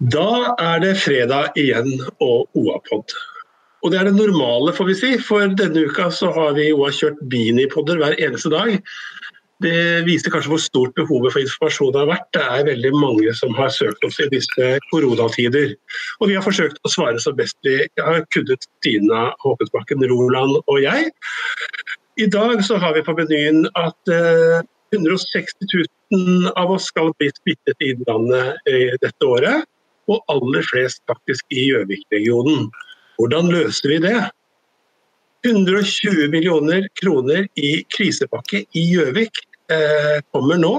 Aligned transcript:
Da 0.00 0.54
er 0.56 0.78
det 0.80 0.94
fredag 0.96 1.58
igjen 1.60 1.98
og 2.24 2.48
OA-pod. 2.56 3.12
Og 3.84 3.92
det 3.92 3.98
er 4.00 4.08
det 4.08 4.16
normale, 4.16 4.72
får 4.72 4.86
vi 4.88 4.94
si. 4.96 5.10
For 5.20 5.52
denne 5.60 5.82
uka 5.90 6.06
så 6.08 6.30
har 6.32 6.54
vi 6.56 6.70
OA 6.72 6.88
kjørt 6.96 7.20
Beanie-podder 7.28 8.00
hver 8.00 8.16
eneste 8.16 8.48
dag. 8.52 8.78
Det 9.60 10.06
viser 10.06 10.32
kanskje 10.32 10.54
hvor 10.54 10.62
stort 10.64 10.94
behovet 10.96 11.34
for 11.34 11.44
informasjon 11.44 11.98
har 12.00 12.08
vært. 12.08 12.24
Det 12.32 12.40
er 12.40 12.64
veldig 12.70 12.92
mange 12.96 13.34
som 13.36 13.52
har 13.58 13.68
søkt 13.76 14.06
oss 14.08 14.16
i 14.24 14.28
disse 14.32 14.68
koronatider. 14.88 15.74
Og 16.24 16.30
vi 16.30 16.38
har 16.38 16.46
forsøkt 16.46 16.80
å 16.80 16.92
svare 16.92 17.20
så 17.20 17.34
best 17.36 17.58
vi 17.68 17.76
har 18.00 18.24
kunnet, 18.32 18.64
Stina 18.80 19.26
Håkonsbakken, 19.44 20.06
Roland 20.08 20.62
og 20.62 20.78
jeg. 20.80 21.10
I 22.16 22.28
dag 22.32 22.64
så 22.64 22.80
har 22.80 22.96
vi 22.96 23.04
på 23.04 23.12
menyen 23.18 23.66
at 23.76 24.14
eh, 24.16 24.64
160 24.96 25.68
000 25.76 26.56
av 26.56 26.72
oss 26.72 26.88
skal 26.88 27.12
bli 27.20 27.28
smittet 27.36 27.84
i 27.84 27.92
Innlandet 27.92 28.64
eh, 28.64 28.96
dette 29.04 29.28
året. 29.28 29.68
Og 30.10 30.22
aller 30.32 30.66
flest 30.66 31.02
faktisk 31.10 31.46
i 31.54 31.68
Gjøvik-regionen. 31.70 32.68
Hvordan 33.20 33.50
løser 33.52 33.92
vi 33.92 33.98
det? 34.02 34.18
120 35.46 36.28
millioner 36.32 36.88
kroner 37.00 37.46
i 37.56 37.70
krisepakke 37.94 38.64
i 38.76 38.84
Gjøvik 38.92 39.42
eh, 39.72 40.18
kommer 40.34 40.60
nå. 40.60 40.72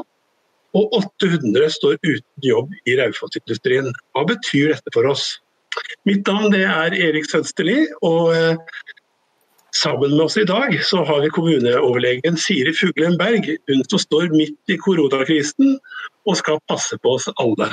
Og 0.78 0.94
800 0.96 1.68
står 1.74 1.98
uten 2.06 2.46
jobb 2.46 2.72
i 2.88 2.96
Raufoss-industrien. 3.00 3.90
Hva 4.16 4.24
betyr 4.30 4.72
dette 4.72 4.94
for 4.96 5.10
oss? 5.10 5.34
Mitt 6.08 6.28
navn 6.28 6.56
er 6.56 6.96
Erik 6.96 7.28
Sønsterli, 7.30 7.86
og 8.08 8.32
eh, 8.36 8.56
sammen 9.76 10.16
med 10.16 10.26
oss 10.28 10.38
i 10.40 10.48
dag 10.48 10.76
så 10.88 11.04
har 11.08 11.22
vi 11.24 11.34
kommuneoverlegen 11.36 12.40
Siri 12.40 12.74
Fuglen 12.78 13.18
Berg. 13.20 13.48
Hun 13.70 13.84
som 13.90 14.02
står 14.02 14.32
midt 14.36 14.72
i 14.72 14.80
koronakrisen 14.80 15.78
og 16.28 16.38
skal 16.40 16.62
passe 16.72 16.98
på 17.02 17.18
oss 17.18 17.30
alle. 17.36 17.72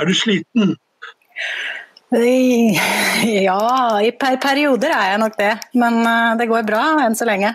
Er 0.00 0.08
du 0.08 0.16
sliten? 0.16 0.76
Ja, 3.46 4.00
i 4.02 4.10
per 4.16 4.38
perioder 4.42 4.94
er 4.96 5.12
jeg 5.12 5.20
nok 5.22 5.36
det. 5.38 5.50
Men 5.78 6.00
eh, 6.02 6.38
det 6.40 6.48
går 6.50 6.64
bra 6.68 6.84
enn 7.04 7.18
så 7.18 7.28
lenge. 7.28 7.52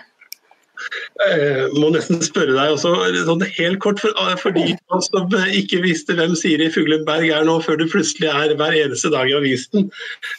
Jeg 1.25 1.71
må 1.79 1.89
nesten 1.93 2.19
spørre 2.23 2.53
deg 2.53 2.73
også, 2.75 2.91
sånn 3.25 3.43
helt 3.57 3.79
kort, 3.83 4.01
for, 4.03 4.13
eh, 4.21 4.35
for 4.39 4.55
de 4.55 4.75
som 5.07 5.35
ikke 5.59 5.81
visste 5.85 6.17
hvem 6.17 6.35
Siri 6.37 6.67
Fuglenberg 6.71 7.31
er 7.33 7.47
nå, 7.47 7.57
før 7.65 7.79
du 7.79 7.87
plutselig 7.89 8.29
er 8.29 8.55
hver 8.59 8.75
eneste 8.77 9.11
dag 9.13 9.31
i 9.31 9.37
avisen. 9.37 9.89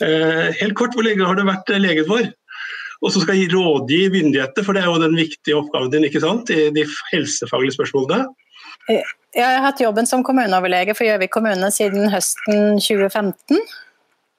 Eh, 0.05 0.49
helt 0.61 0.77
kort, 0.79 0.95
hvor 0.95 1.07
lenge 1.09 1.27
har 1.27 1.39
du 1.39 1.47
vært 1.49 1.73
legen 1.81 2.09
vår? 2.09 2.31
Og 3.05 3.13
så 3.13 3.21
skal 3.25 3.41
jeg 3.41 3.53
rådgi 3.53 4.07
myndigheter, 4.13 4.65
for 4.65 4.77
det 4.77 4.85
er 4.85 4.89
jo 4.93 5.03
den 5.03 5.19
viktige 5.19 5.59
oppgaven 5.59 5.93
din, 5.93 6.07
ikke 6.09 6.23
sant? 6.25 6.53
I 6.53 6.71
de 6.73 6.87
helsefaglige 7.11 7.77
spørsmålene. 7.77 8.25
Jeg 9.37 9.45
har 9.45 9.65
hatt 9.67 9.81
jobben 9.83 10.07
som 10.09 10.23
kommuneoverlege 10.25 10.95
for 10.97 11.05
Gjøvik 11.05 11.35
kommune 11.35 11.69
siden 11.75 12.09
høsten 12.09 12.79
2015. 12.81 13.59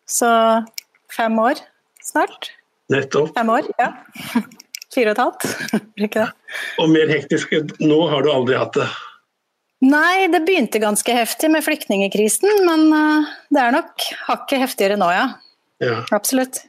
Så 0.10 0.30
fem 1.14 1.38
år 1.38 1.62
snart. 2.02 2.50
Nettopp. 2.90 3.34
Fem 3.38 3.52
år, 3.54 3.68
ja. 3.78 3.92
Fire 4.96 5.12
og 5.12 5.14
et 5.14 5.22
halvt, 5.22 5.46
ikke 6.08 6.24
det? 6.24 6.56
Og 6.82 6.90
mer 6.90 7.12
hektisk 7.12 7.54
nå 7.84 8.00
har 8.10 8.26
du 8.26 8.32
aldri 8.34 8.58
hatt 8.58 8.80
det. 8.80 8.88
Nei, 9.86 10.26
det 10.34 10.42
begynte 10.48 10.82
ganske 10.82 11.14
heftig 11.14 11.52
med 11.54 11.62
flyktningekrisen, 11.62 12.64
men 12.66 12.88
eh, 12.98 13.28
det 13.54 13.62
er 13.62 13.76
nok 13.76 14.08
hakket 14.26 14.64
heftigere 14.64 14.98
nå, 14.98 15.12
ja. 15.14 15.28
Ja. 15.84 16.00
Absolutt. 16.16 16.64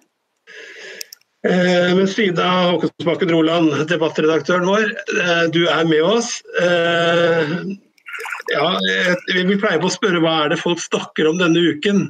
Eh, 1.48 1.94
Men 1.96 2.08
Frida 2.12 2.50
Håkonsbakken 2.74 3.32
Roland, 3.32 3.72
debattredaktøren 3.88 4.68
vår, 4.68 4.92
eh, 5.22 5.44
du 5.54 5.62
er 5.70 5.88
med 5.88 6.04
oss. 6.04 6.42
Eh, 6.60 7.54
Ja, 8.48 8.68
eh, 8.80 9.14
vi 9.44 9.56
pleier 9.60 9.80
på 9.82 9.90
å 9.90 9.92
spørre 9.92 10.20
hva 10.24 10.34
er 10.44 10.54
det 10.54 10.60
folk 10.62 10.80
snakker 10.80 11.28
om 11.28 11.38
denne 11.40 11.60
uken 11.74 12.06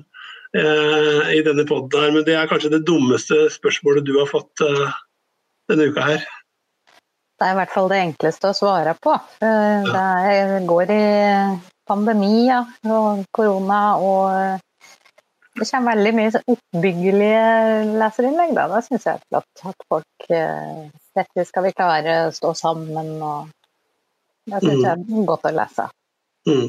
eh, 0.55 1.33
i 1.35 1.41
denne 1.47 1.65
poden 1.69 1.99
her, 1.99 2.13
men 2.15 2.27
det 2.27 2.37
er 2.39 2.51
kanskje 2.51 2.71
det 2.77 2.85
dummeste 2.87 3.49
spørsmålet 3.55 4.07
du 4.07 4.15
har 4.21 4.29
fått 4.31 4.63
eh, 4.65 4.93
denne 5.71 5.89
uka 5.91 6.07
her. 6.07 6.29
Det 7.39 7.47
er 7.47 7.55
i 7.55 7.59
hvert 7.61 7.75
fall 7.75 7.91
det 7.91 7.99
enkleste 8.03 8.51
å 8.51 8.57
svare 8.57 8.95
på. 9.03 9.15
Eh, 9.43 9.83
Det 9.91 10.07
er- 10.31 10.65
går 10.67 10.91
i 10.95 11.03
pandemi 11.89 12.47
ja, 12.49 12.63
og 12.87 13.25
korona 13.33 13.83
og 13.99 14.25
eh, 14.35 14.65
det 15.59 15.67
kommer 15.67 15.97
veldig 15.97 16.15
mye 16.15 16.31
sånn 16.31 16.53
oppbyggelige 16.55 17.45
leserinnlegg. 17.99 18.53
Da, 18.55 18.69
da 18.71 18.79
syns 18.85 19.07
jeg 19.09 19.17
er 19.19 19.23
flott 19.27 19.65
at 19.73 19.87
folk 19.91 20.29
eh, 20.31 20.89
Dette 21.19 21.45
skal 21.49 21.65
vi 21.65 21.73
klare, 21.75 22.13
stå 22.31 22.53
sammen 22.55 23.17
og 23.19 23.49
Det 24.47 24.61
syns 24.63 24.85
jeg 24.85 24.93
er 24.93 25.25
godt 25.27 25.49
å 25.51 25.51
lese. 25.57 25.89
Mm. 26.49 26.69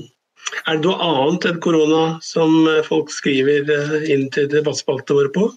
Er 0.68 0.78
det 0.80 0.86
noe 0.86 0.98
annet 1.06 1.48
enn 1.50 1.58
korona 1.64 2.04
som 2.26 2.54
eh, 2.68 2.84
folk 2.86 3.12
skriver 3.14 3.70
eh, 3.74 3.98
inn 4.14 4.28
til 4.34 4.50
debattspaltene 4.52 5.20
våre 5.22 5.34
på? 5.36 5.48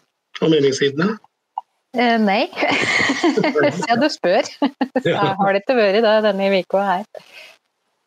Og 0.42 0.50
meningssidene? 0.52 1.16
Eh, 1.96 2.16
nei, 2.20 2.46
ja, 3.88 3.98
du 4.00 4.08
spør. 4.12 4.48
Jeg 5.04 5.16
har 5.16 5.52
det 5.52 5.62
ikke 5.62 5.76
vært 5.78 6.02
det 6.04 6.16
denne 6.28 6.50
uka 6.62 6.84
her. 6.88 7.06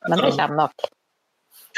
Men 0.10 0.22
det 0.22 0.34
kommer 0.38 0.60
nok. 0.66 0.88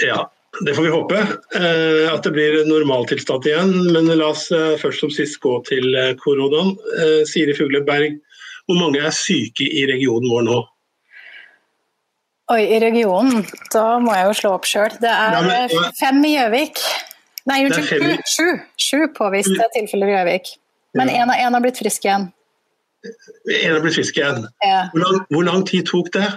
Ja, 0.03 0.21
det 0.65 0.75
får 0.77 0.87
vi 0.87 0.93
håpe. 0.93 1.19
Eh, 1.59 2.05
at 2.11 2.23
det 2.27 2.33
blir 2.35 2.61
normaltilstand 2.69 3.47
igjen. 3.49 3.75
Men 3.95 4.11
la 4.11 4.31
oss 4.31 4.47
først 4.81 5.03
som 5.03 5.13
sist 5.13 5.39
gå 5.43 5.57
til 5.67 5.95
koronaen. 6.23 6.75
Siri 7.27 7.55
Fugle 7.57 7.83
Berg, 7.87 8.19
hvor 8.67 8.81
mange 8.81 9.03
er 9.03 9.15
syke 9.15 9.67
i 9.67 9.85
regionen 9.89 10.31
vår 10.31 10.47
nå? 10.47 10.63
Oi, 12.53 12.61
i 12.63 12.79
regionen. 12.79 13.41
Da 13.73 13.97
må 13.99 14.13
jeg 14.15 14.27
jo 14.29 14.35
slå 14.39 14.53
opp 14.55 14.67
sjøl. 14.69 14.93
Det 15.01 15.09
er 15.11 15.33
Ja, 15.35 15.41
men- 15.41 15.91
fem 15.99 16.23
i 16.25 16.35
Gjøvik. 16.37 16.77
Nei, 17.47 17.65
unnskyld, 17.65 18.23
sju. 18.25 18.47
Sju, 18.77 19.07
påviste 19.15 19.67
tilfeller 19.75 20.07
i 20.07 20.15
Gjøvik. 20.15 20.57
Men 20.95 21.07
Ja. 21.09 21.25
én 21.25 21.35
en 21.35 21.53
har 21.53 21.61
blitt 21.61 21.77
frisk 21.77 22.03
igjen. 22.05 22.31
En 23.03 23.73
har 23.73 23.81
blitt 23.81 23.95
frisk 23.95 24.15
igjen. 24.15 24.47
Ja. 24.63 24.89
Hvor 24.93 24.99
lang, 25.03 25.25
hvor 25.31 25.43
lang 25.43 25.63
tid 25.65 25.85
tok 25.85 26.11
det? 26.11 26.27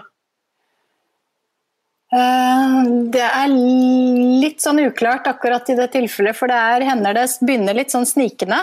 Eh, 2.12 2.84
Det 3.10 3.22
er 3.22 3.46
litt 3.48 4.58
sånn 4.60 4.80
uklart 4.84 5.24
akkurat 5.26 5.68
i 5.70 5.74
det 5.76 5.92
tilfellet, 5.92 6.34
for 6.34 6.48
det 6.48 6.56
er, 6.56 6.80
hender 6.90 7.14
det 7.14 7.28
begynner 7.40 7.74
litt 7.74 7.88
sånn 7.90 8.04
snikende. 8.06 8.58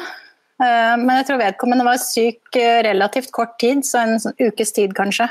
Eh, 0.62 0.96
Men 0.98 1.24
jeg 1.24 1.28
tror 1.28 1.40
vedkommende 1.40 1.84
var 1.86 1.98
syk 1.98 2.42
eh, 2.56 2.82
relativt 2.84 3.32
kort 3.32 3.58
tid, 3.58 3.84
så 3.86 4.00
en 4.04 4.20
sånn 4.20 4.36
ukes 4.38 4.74
tid 4.74 4.94
kanskje. 4.94 5.30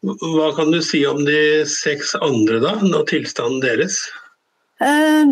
Hva 0.00 0.48
kan 0.56 0.70
du 0.72 0.80
si 0.84 1.02
om 1.06 1.20
de 1.26 1.66
seks 1.68 2.14
andre, 2.24 2.60
da? 2.62 2.72
Og 2.80 3.06
tilstanden 3.10 3.60
deres? 3.60 4.00
Eh, 4.80 5.24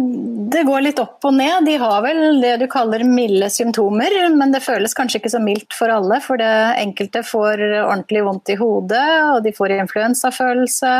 Det 0.49 0.62
går 0.65 0.83
litt 0.84 1.01
opp 1.01 1.25
og 1.25 1.34
ned. 1.37 1.65
De 1.69 1.77
har 1.81 2.03
vel 2.05 2.41
det 2.41 2.55
du 2.61 2.67
kaller 2.69 3.05
milde 3.05 3.49
symptomer, 3.53 4.12
men 4.37 4.53
det 4.53 4.62
føles 4.65 4.97
kanskje 4.97 5.23
ikke 5.23 5.33
så 5.33 5.41
mildt 5.45 5.77
for 5.77 5.93
alle. 5.93 6.21
For 6.25 6.41
det 6.41 6.53
enkelte 6.83 7.25
får 7.25 7.65
ordentlig 7.81 8.25
vondt 8.25 8.53
i 8.53 8.59
hodet, 8.61 9.09
og 9.33 9.43
de 9.45 9.53
får 9.56 9.77
influensafølelse, 9.79 10.95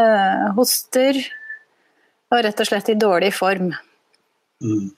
eh, 0.00 0.44
hoster 0.56 1.20
og 2.32 2.44
rett 2.44 2.60
og 2.60 2.68
slett 2.68 2.92
i 2.92 2.98
dårlig 2.98 3.32
form. 3.36 3.72
Mm. 4.64 4.92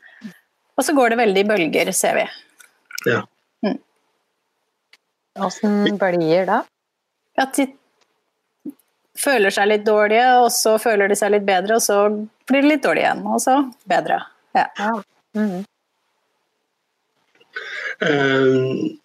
Og 0.76 0.84
så 0.84 0.94
går 0.94 1.10
det 1.10 1.18
veldig 1.22 1.42
i 1.42 1.48
bølger, 1.48 1.92
ser 1.94 2.20
vi. 2.20 2.26
Ja. 3.10 3.22
Åssen 5.36 5.98
bølger 6.00 6.46
da? 6.48 6.62
At 7.36 7.58
de 7.58 7.66
føler 9.20 9.54
seg 9.54 9.68
litt 9.70 9.86
dårlige, 9.86 10.26
og 10.42 10.50
så 10.54 10.76
føler 10.82 11.08
de 11.12 11.16
seg 11.18 11.32
litt 11.34 11.46
bedre, 11.48 11.78
og 11.78 11.82
så 11.84 12.00
blir 12.48 12.62
de 12.64 12.70
litt 12.74 12.84
dårlige 12.84 13.06
igjen, 13.08 13.24
og 13.26 13.40
så 13.42 13.56
bedre. 13.88 14.20
Ja. 14.56 14.66
Ja. 14.78 14.92
Mhm. 15.36 15.64
Eh, 18.02 18.96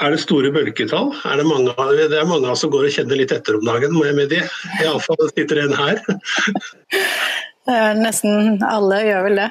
Er 0.00 0.10
det 0.14 0.22
store 0.22 0.48
bølgetall? 0.54 1.10
Er 1.28 1.36
det, 1.36 1.44
mange, 1.44 1.72
det 2.08 2.16
er 2.16 2.24
mange 2.24 2.46
av 2.48 2.54
oss 2.54 2.62
som 2.64 2.70
går 2.72 2.86
og 2.88 2.94
kjenner 2.94 3.18
litt 3.20 3.32
etter 3.34 3.58
om 3.58 3.64
dagen, 3.66 3.92
må 3.92 4.06
jeg 4.06 4.16
medgi. 4.16 4.38
Iallfall 4.80 5.28
sitter 5.34 5.64
en 5.66 5.74
her. 5.76 6.00
Eh, 7.62 7.92
Nesten 7.94 8.56
alle 8.66 8.96
gjør 9.06 9.20
vel 9.28 9.36
det. 9.38 9.44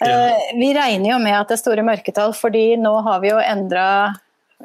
Ja. 0.00 0.12
Vi 0.56 0.70
regner 0.72 1.10
jo 1.10 1.18
med 1.20 1.34
at 1.36 1.50
det 1.50 1.58
er 1.58 1.60
store 1.60 1.82
mørketall, 1.84 2.32
fordi 2.32 2.78
nå 2.80 2.94
har 3.04 3.18
vi 3.20 3.28
jo 3.28 3.42
endra 3.44 3.82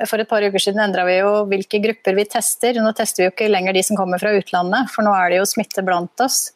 For 0.05 0.21
et 0.21 0.29
par 0.29 0.45
uker 0.45 0.61
siden 0.61 0.83
endra 0.83 1.05
vi 1.07 1.17
jo 1.17 1.31
hvilke 1.49 1.79
grupper 1.81 2.17
vi 2.17 2.27
tester. 2.29 2.77
Nå 2.81 2.91
tester 2.97 3.23
vi 3.23 3.27
jo 3.29 3.33
ikke 3.33 3.49
lenger 3.49 3.73
de 3.73 3.83
som 3.85 3.97
kommer 3.97 4.21
fra 4.21 4.35
utlandet, 4.37 4.91
for 4.93 5.07
nå 5.07 5.15
er 5.17 5.33
det 5.33 5.41
jo 5.41 5.49
smitte 5.49 5.83
blant 5.85 6.25
oss. 6.25 6.51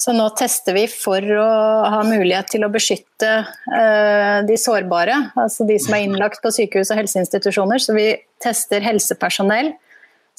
Så 0.00 0.14
nå 0.16 0.30
tester 0.38 0.72
vi 0.72 0.86
for 0.88 1.20
å 1.20 1.48
ha 1.92 2.00
mulighet 2.06 2.54
til 2.54 2.64
å 2.64 2.70
beskytte 2.72 3.32
uh, 3.44 4.38
de 4.48 4.56
sårbare, 4.56 5.16
altså 5.36 5.66
de 5.68 5.76
som 5.82 5.92
er 5.92 6.06
innlagt 6.06 6.40
på 6.40 6.52
sykehus 6.56 6.94
og 6.94 7.02
helseinstitusjoner. 7.02 7.82
Så 7.84 7.96
vi 7.98 8.06
tester 8.40 8.80
helsepersonell 8.86 9.74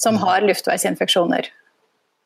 som 0.01 0.17
har 0.23 0.41
luftveisinfeksjoner. 0.47 1.51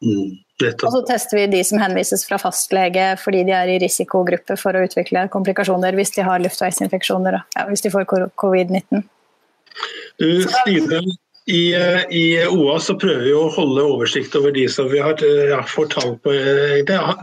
Mm, 0.06 0.38
og 0.62 0.92
så 0.92 1.02
tester 1.08 1.40
vi 1.40 1.46
de 1.52 1.62
som 1.68 1.80
henvises 1.80 2.26
fra 2.28 2.38
fastlege 2.40 3.14
fordi 3.20 3.46
de 3.48 3.54
er 3.56 3.72
i 3.72 3.78
risikogruppe 3.82 4.58
for 4.60 4.76
å 4.76 4.84
utvikle 4.86 5.24
komplikasjoner 5.32 5.96
hvis 5.96 6.12
de 6.18 6.26
har 6.28 6.44
luftveisinfeksjoner, 6.44 7.40
ja, 7.56 7.68
hvis 7.68 7.84
de 7.84 7.92
får 7.92 8.08
covid-19. 8.40 9.04
Du, 10.22 10.28
Stine, 10.42 11.02
i, 11.46 11.74
eh, 11.76 12.02
I, 12.10 12.48
OA 12.48 12.80
så 12.82 12.96
prøver 12.98 13.22
vi 13.28 13.34
å 13.38 13.50
holde 13.54 13.84
oversikt 13.86 14.36
over 14.38 14.54
de 14.56 14.66
som 14.72 14.88
vi 14.90 15.02
har 15.04 15.20
eh, 15.22 15.52
ja, 15.52 15.62
får 15.70 15.92
tall 15.94 16.16
på. 16.24 16.34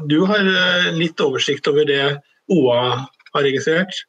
Du 0.07 0.19
har 0.31 0.47
eh, 0.47 0.93
litt 0.95 1.21
oversikt 1.23 1.67
over 1.71 1.89
det 1.89 2.05
OA 2.53 2.83
har 3.33 3.43
registrert? 3.43 4.05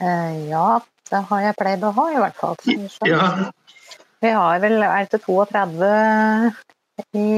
Ja, 0.00 0.80
det 1.10 1.20
har 1.28 1.40
jeg 1.44 1.58
pleid 1.58 1.82
å 1.84 1.90
ha, 1.92 2.06
i 2.14 2.20
hvert 2.22 2.38
fall. 2.38 2.56
Ja. 3.04 3.50
Vi 4.20 4.30
har 4.32 4.62
vel 4.62 4.80
er 4.86 5.08
det 5.12 5.20
32 5.26 5.90
i 7.16 7.28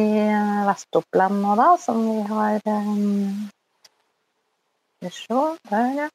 Vest-Oppland 0.68 1.42
nå, 1.42 1.56
da, 1.58 1.68
som 1.78 1.98
vi 2.06 2.22
har 2.28 2.58
Skal 5.02 5.08
vi 5.08 5.10
se, 5.16 5.42
der, 5.70 5.90
ja. 6.04 6.08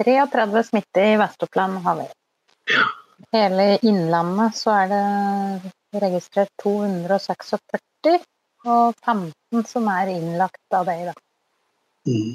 33 0.00 0.64
smitte 0.70 1.04
i 1.12 1.20
Vest-Oppland 1.20 1.84
har 1.84 2.00
vi. 2.00 2.08
Ja 2.72 2.88
hele 3.32 3.78
Innlandet 3.82 4.56
så 4.56 4.74
er 4.82 4.92
det 4.92 6.02
registrert 6.02 6.52
246, 6.62 8.24
og 8.62 8.94
15 9.04 9.66
som 9.68 9.88
er 9.92 10.12
innlagt 10.12 10.76
av 10.76 10.88
deg, 10.88 11.10
da. 11.10 11.14
Mm. 12.08 12.32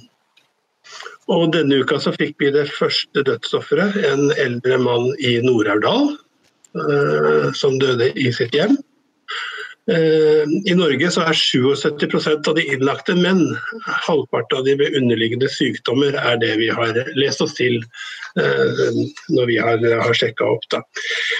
Og 1.33 1.49
denne 1.51 1.81
uka 1.83 1.97
så 1.99 2.13
fikk 2.15 2.37
vi 2.39 2.51
det 2.55 2.67
første 2.71 3.23
dødsofferet, 3.27 3.97
en 4.07 4.29
eldre 4.39 4.77
mann 4.79 5.09
i 5.19 5.37
Nord-Aurdal, 5.43 6.13
eh, 6.79 7.49
som 7.57 7.79
døde 7.81 8.13
i 8.15 8.31
sitt 8.35 8.55
hjem. 8.55 8.77
Eh, 9.91 10.43
I 10.71 10.73
Norge 10.75 11.07
så 11.15 11.23
er 11.23 11.37
77% 11.37 12.49
av 12.49 12.57
de 12.57 12.63
innlagte 12.73 13.13
menn. 13.15 13.43
Halvparten 14.07 14.59
av 14.59 14.65
de 14.67 14.75
ved 14.79 14.97
underliggende 14.99 15.47
sykdommer 15.51 16.17
er 16.19 16.39
det 16.41 16.53
vi 16.59 16.67
har 16.75 16.97
lest 17.15 17.43
oss 17.43 17.55
til 17.55 17.77
eh, 18.39 18.81
når 19.31 19.47
vi 19.47 19.59
har, 19.63 19.79
har 20.03 20.17
sjekka 20.17 20.49
opp. 20.57 20.65
Da. 20.73 20.81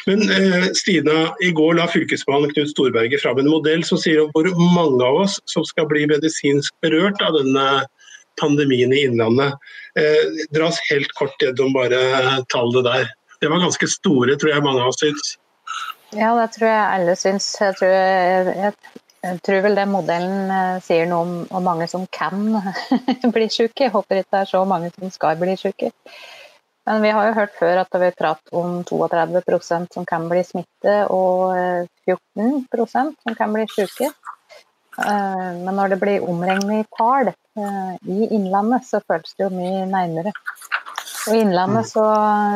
Men 0.08 0.24
eh, 0.32 0.70
Stina, 0.80 1.34
i 1.44 1.52
går 1.56 1.76
la 1.80 1.90
fylkesmannen 1.92 2.54
Knut 2.54 2.72
Storberget 2.72 3.24
fram 3.26 3.42
en 3.44 3.52
modell 3.52 3.84
som 3.88 4.00
sier 4.00 4.24
hvor 4.32 4.48
mange 4.56 5.04
av 5.04 5.26
oss 5.26 5.42
som 5.52 5.68
skal 5.68 5.90
bli 5.92 6.06
medisinsk 6.08 6.72
berørt 6.86 7.20
av 7.28 7.36
denne 7.42 7.68
pandemien 8.40 8.94
i 8.94 9.02
Innlandet. 9.08 9.56
Dras 10.54 10.78
helt 10.92 11.10
kort 11.18 11.42
gjennom 11.42 11.72
bare 11.74 11.98
tallene 12.54 12.84
der. 12.86 13.08
Det 13.42 13.50
var 13.50 13.64
ganske 13.64 13.90
store, 13.90 14.36
tror 14.38 14.52
jeg 14.54 14.66
mange 14.66 14.84
av 14.84 14.92
oss 14.92 15.02
syns. 15.02 15.32
Ja, 16.16 16.32
det 16.40 16.54
tror 16.56 16.70
jeg 16.70 16.88
alle 16.94 17.16
syns. 17.20 17.50
Jeg 17.60 17.76
tror, 17.76 17.92
jeg, 17.92 18.74
jeg, 19.26 19.40
tror 19.44 19.64
vel 19.66 19.76
den 19.76 19.92
modellen 19.92 20.52
eh, 20.54 20.78
sier 20.86 21.10
noe 21.10 21.26
om 21.26 21.34
hvor 21.50 21.64
mange 21.66 21.88
som 21.92 22.06
kan 22.08 22.46
bli 23.36 23.50
syke. 23.52 23.88
Jeg 23.88 23.94
håper 23.96 24.22
ikke 24.22 24.38
det 24.38 24.44
er 24.46 24.52
så 24.54 24.64
mange 24.70 24.92
som 24.96 25.12
skal 25.12 25.40
bli 25.42 25.58
syke. 25.60 25.92
Men 26.88 27.04
vi 27.04 27.12
har 27.12 27.28
jo 27.28 27.36
hørt 27.36 27.58
før 27.60 27.82
at 27.82 28.00
vi 28.00 28.14
prater 28.16 28.56
om 28.56 28.80
32% 28.88 29.92
som 29.92 30.06
kan 30.08 30.30
bli 30.32 30.46
smitte, 30.48 30.96
og 31.12 31.52
14 32.08 32.48
eh, 32.48 33.12
som 33.26 33.36
kan 33.36 33.52
bli 33.52 33.68
syke. 33.74 34.08
Eh, 35.04 35.52
men 35.60 35.74
når 35.76 35.92
det 35.92 36.00
blir 36.06 36.24
omregnet 36.24 36.86
i 36.86 36.90
tall 36.96 37.34
i 38.08 38.30
Innlandet, 38.38 38.86
så 38.88 39.02
føles 39.04 39.34
det 39.36 39.48
jo 39.48 39.52
mye 39.52 39.84
nærmere. 39.90 40.32
Og 41.28 41.36
I 41.36 41.42
Innlandet 41.44 41.90
så, 41.90 42.04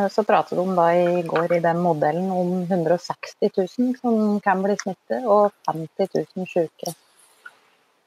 så, 0.08 0.22
pratet 0.24 0.56
de 0.56 0.64
da 0.76 0.86
i 0.96 1.22
går 1.28 1.58
i 1.58 1.60
den 1.60 1.80
modellen 1.84 2.30
om 2.32 2.52
160 2.62 3.50
000 3.50 3.96
som 4.00 4.38
kan 4.44 4.62
bli 4.64 4.76
smittet, 4.80 5.26
og 5.28 5.52
50 5.68 6.08
000 6.36 6.48
syke. 6.48 6.94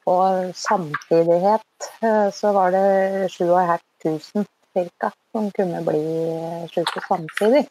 Og 0.10 0.50
samtidighet 0.58 1.90
eh, 2.02 2.30
så 2.34 2.54
var 2.54 2.74
det 2.74 3.30
7500 3.34 4.46
ca. 5.00 5.12
som 5.32 5.52
kunne 5.52 5.84
bli 5.86 6.02
syke 6.74 7.06
samtidig. 7.08 7.64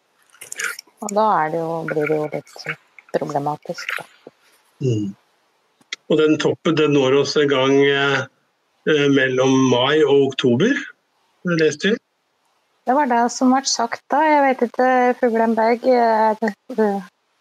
Og 1.02 1.12
da 1.18 1.26
det 1.50 1.60
jo, 1.60 1.82
blir 1.90 2.08
det 2.08 2.20
jo 2.20 2.30
litt 2.32 2.54
problematisk. 3.14 3.98
Mm. 4.82 5.12
Og 6.10 6.18
den 6.20 6.38
toppen 6.38 6.78
den 6.78 6.94
når 6.94 7.20
oss 7.24 7.36
en 7.40 7.50
gang 7.50 7.76
eh, 7.82 8.24
mellom 9.10 9.54
mai 9.72 10.02
og 10.04 10.30
oktober, 10.30 10.78
leste 11.58 11.92
vi? 11.92 12.00
Det 12.84 12.92
var 12.92 13.08
det 13.08 13.22
som 13.32 13.52
ble 13.54 13.64
sagt 13.68 14.02
da. 14.12 14.20
Jeg 14.26 14.40
vet 14.44 14.64
ikke, 14.66 14.88
Fuglenberg 15.20 15.86
eh, 15.88 16.48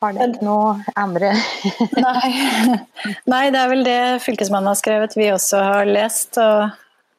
har 0.03 0.15
det 0.15 0.43
noe 0.43 0.77
andre 0.99 1.33
Nei. 2.05 2.29
Nei, 3.27 3.43
det 3.51 3.59
er 3.59 3.71
vel 3.71 3.83
det 3.87 3.99
Fylkesmannen 4.23 4.71
har 4.71 4.79
skrevet, 4.79 5.17
vi 5.19 5.29
også 5.33 5.59
har 5.63 5.89
lest. 5.89 6.39
Og, 6.39 6.71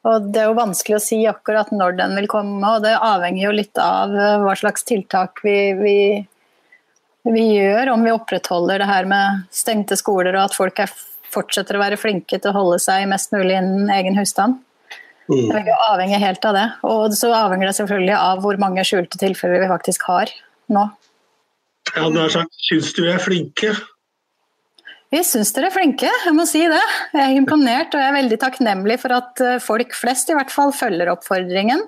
og, 0.09 0.29
det 0.33 0.41
er 0.41 0.49
jo 0.49 0.57
vanskelig 0.57 0.97
å 0.97 1.03
si 1.05 1.21
akkurat 1.29 1.69
når 1.73 1.99
den 2.01 2.17
vil 2.17 2.29
komme, 2.31 2.61
og 2.65 2.85
det 2.85 2.95
avhenger 2.97 3.47
jo 3.47 3.55
litt 3.61 3.81
av 3.81 4.13
eh, 4.17 4.37
hva 4.41 4.57
slags 4.57 4.87
tiltak 4.89 5.45
vi, 5.45 5.57
vi, 5.77 5.97
vi 7.29 7.47
gjør. 7.59 7.93
Om 7.93 8.09
vi 8.09 8.15
opprettholder 8.15 8.81
det 8.81 8.89
her 8.89 9.09
med 9.09 9.45
stengte 9.53 9.97
skoler 10.01 10.33
og 10.33 10.47
at 10.47 10.57
folk 10.57 10.81
er, 10.81 10.93
fortsetter 11.29 11.77
å 11.77 11.85
være 11.85 12.01
flinke 12.01 12.41
til 12.41 12.49
å 12.49 12.57
holde 12.57 12.81
seg 12.81 13.05
mest 13.11 13.37
mulig 13.37 13.53
innen 13.59 13.93
egen 13.99 14.17
husstand. 14.17 14.63
Mm. 15.25 15.49
Det 15.49 15.63
vil 15.65 15.85
avhengig 15.87 16.21
helt 16.21 16.45
av 16.45 16.57
det. 16.57 16.65
Og 16.85 17.15
så 17.17 17.31
avhenger 17.33 17.69
det 17.69 17.77
selvfølgelig 17.79 18.15
av 18.19 18.43
hvor 18.45 18.59
mange 18.61 18.85
skjulte 18.85 19.19
tilfeller 19.21 19.63
vi 19.63 19.71
faktisk 19.71 20.05
har 20.09 20.31
nå. 20.73 20.85
Ja, 21.95 22.07
du 22.09 22.17
har 22.19 22.31
sagt, 22.33 22.53
Syns 22.65 22.93
du 22.97 23.03
vi 23.05 23.11
er 23.13 23.21
flinke? 23.21 23.73
Vi 25.13 25.21
syns 25.23 25.53
dere 25.55 25.69
er 25.69 25.75
flinke, 25.75 26.09
jeg 26.09 26.33
må 26.35 26.43
si 26.49 26.63
det. 26.67 26.81
Jeg 27.13 27.21
er 27.23 27.37
imponert 27.37 27.93
og 27.93 28.01
jeg 28.01 28.09
er 28.09 28.17
veldig 28.17 28.39
takknemlig 28.41 28.97
for 29.03 29.13
at 29.15 29.41
eh, 29.43 29.61
folk 29.63 29.93
flest 29.95 30.31
i 30.31 30.35
hvert 30.35 30.51
fall 30.51 30.73
følger 30.75 31.11
oppfordringen 31.13 31.85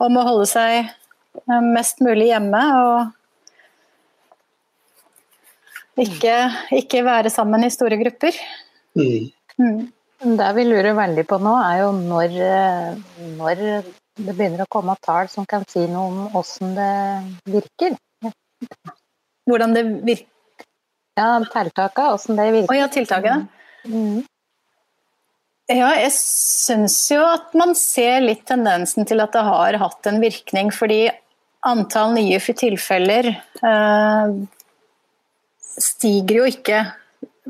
om 0.00 0.16
å 0.16 0.24
holde 0.26 0.48
seg 0.50 0.88
eh, 0.88 1.62
mest 1.68 2.00
mulig 2.02 2.30
hjemme 2.32 2.62
og 2.80 3.16
ikke, 6.00 6.36
ikke 6.80 7.04
være 7.04 7.30
sammen 7.32 7.66
i 7.66 7.70
store 7.72 8.00
grupper. 8.00 8.36
Mm. 8.96 9.28
Mm. 9.60 9.80
Det 10.20 10.48
vi 10.52 10.64
lurer 10.68 10.92
veldig 10.96 11.24
på 11.28 11.38
nå, 11.40 11.54
er 11.64 11.78
jo 11.80 11.92
når, 11.96 12.34
eh, 12.44 13.28
når 13.38 13.62
det 14.20 14.34
begynner 14.34 14.66
å 14.66 14.72
komme 14.72 14.96
tall 15.00 15.30
som 15.32 15.46
kan 15.48 15.64
si 15.68 15.86
noe 15.88 16.10
om 16.10 16.18
hvordan 16.34 16.74
det 16.76 17.54
virker. 17.54 17.96
Hvordan 19.48 19.72
det 19.76 19.84
virker? 20.04 20.28
Ja, 21.16 21.38
tiltakene, 21.40 22.10
hvordan 22.12 22.36
det 22.36 22.50
virker. 22.58 22.74
Å 22.74 22.78
ja, 22.78 22.90
tiltakene. 22.92 23.48
Mm. 23.88 24.20
Ja, 25.70 25.88
jeg 26.02 26.12
syns 26.16 26.98
jo 27.12 27.22
at 27.24 27.52
man 27.56 27.76
ser 27.78 28.20
litt 28.24 28.44
tendensen 28.48 29.06
til 29.08 29.22
at 29.22 29.32
det 29.32 29.42
har 29.46 29.80
hatt 29.80 30.08
en 30.10 30.20
virkning, 30.22 30.72
fordi 30.74 31.04
antall 31.66 32.12
nye 32.16 32.40
tilfeller 32.40 33.28
øh, 33.64 34.32
stiger 35.80 36.40
jo 36.40 36.48
ikke 36.50 36.80